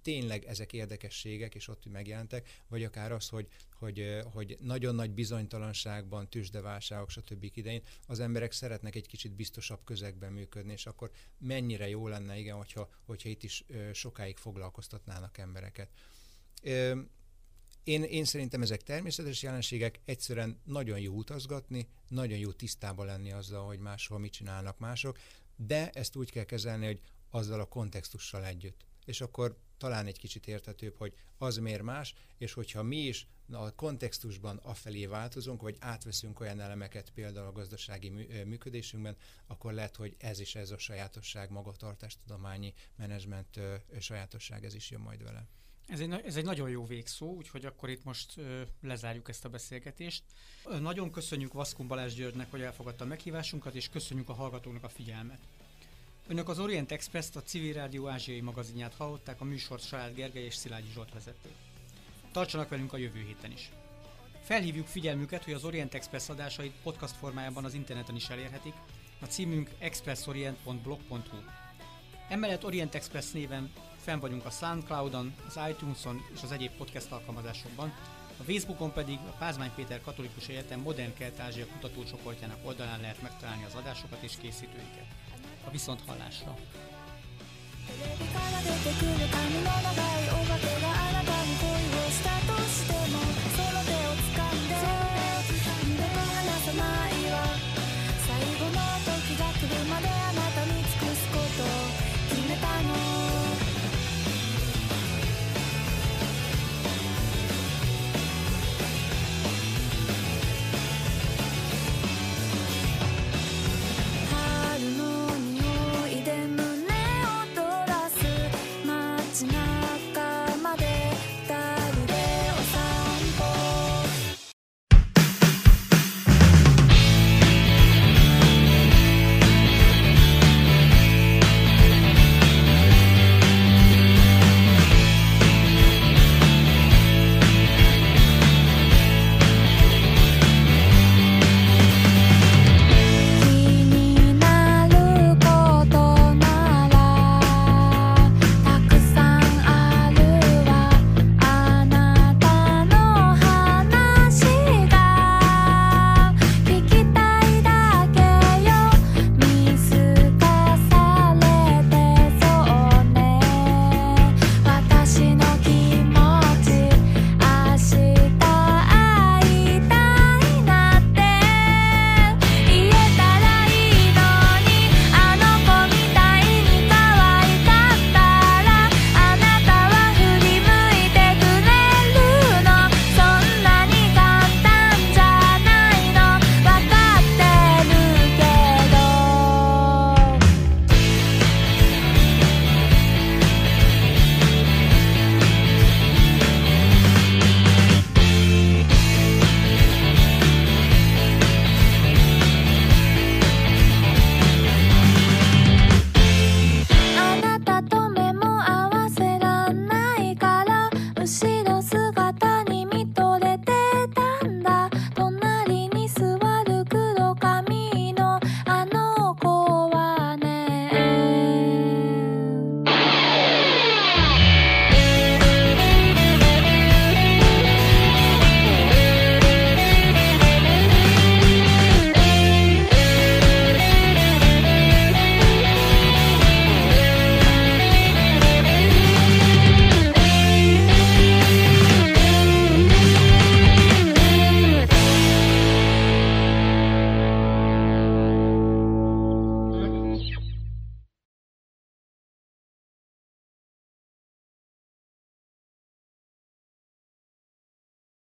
[0.02, 6.28] tényleg ezek érdekességek, és ott megjelentek, vagy akár az, hogy, hogy, hogy nagyon nagy bizonytalanságban,
[6.28, 7.50] tűzsdeválságok, stb.
[7.54, 12.56] idején az emberek szeretnek egy kicsit biztosabb közegben működni, és akkor mennyire jó lenne, igen,
[12.56, 15.90] hogyha, hogyha itt is sokáig foglalkoztatnának embereket.
[17.84, 23.66] én, én szerintem ezek természetes jelenségek, egyszerűen nagyon jó utazgatni, nagyon jó tisztában lenni azzal,
[23.66, 25.18] hogy máshol mit csinálnak mások,
[25.56, 28.84] de ezt úgy kell kezelni, hogy azzal a kontextussal együtt.
[29.04, 33.74] És akkor talán egy kicsit értetőbb, hogy az miért más, és hogyha mi is a
[33.74, 38.08] kontextusban afelé változunk, vagy átveszünk olyan elemeket például a gazdasági
[38.44, 43.60] működésünkben, akkor lehet, hogy ez is ez a sajátosság, magatartástudományi menedzsment
[44.00, 45.46] sajátosság, ez is jön majd vele.
[45.86, 49.48] Ez egy, ez egy nagyon jó végszó, úgyhogy akkor itt most ö, lezárjuk ezt a
[49.48, 50.22] beszélgetést.
[50.80, 55.38] Nagyon köszönjük Vaszkun Balázs Györgynek, hogy elfogadta a meghívásunkat, és köszönjük a hallgatóknak a figyelmet.
[56.28, 60.54] Önök az Orient Express-t, a Civil Rádió ázsiai magazinját hallották, a műsort Saját Gergely és
[60.54, 61.48] Szilágyi Zsolt vezető.
[62.32, 63.70] Tartsanak velünk a jövő héten is.
[64.42, 68.74] Felhívjuk figyelmüket, hogy az Orient Express adásait podcast formájában az interneten is elérhetik,
[69.20, 71.36] a címünk expressorient.blog.hu.
[72.28, 77.92] Emellett Orient Express néven fenn vagyunk a Soundcloudon, az iTunes-on és az egyéb podcast alkalmazásokban,
[78.38, 83.74] a Facebookon pedig a Pázmány Péter Katolikus Egyetem Modern Kelet-Ázsia kutatócsoportjának oldalán lehet megtalálni az
[83.74, 85.06] adásokat és készítőiket
[85.66, 86.54] a viszonthallásra.
[93.64, 94.01] Thank you.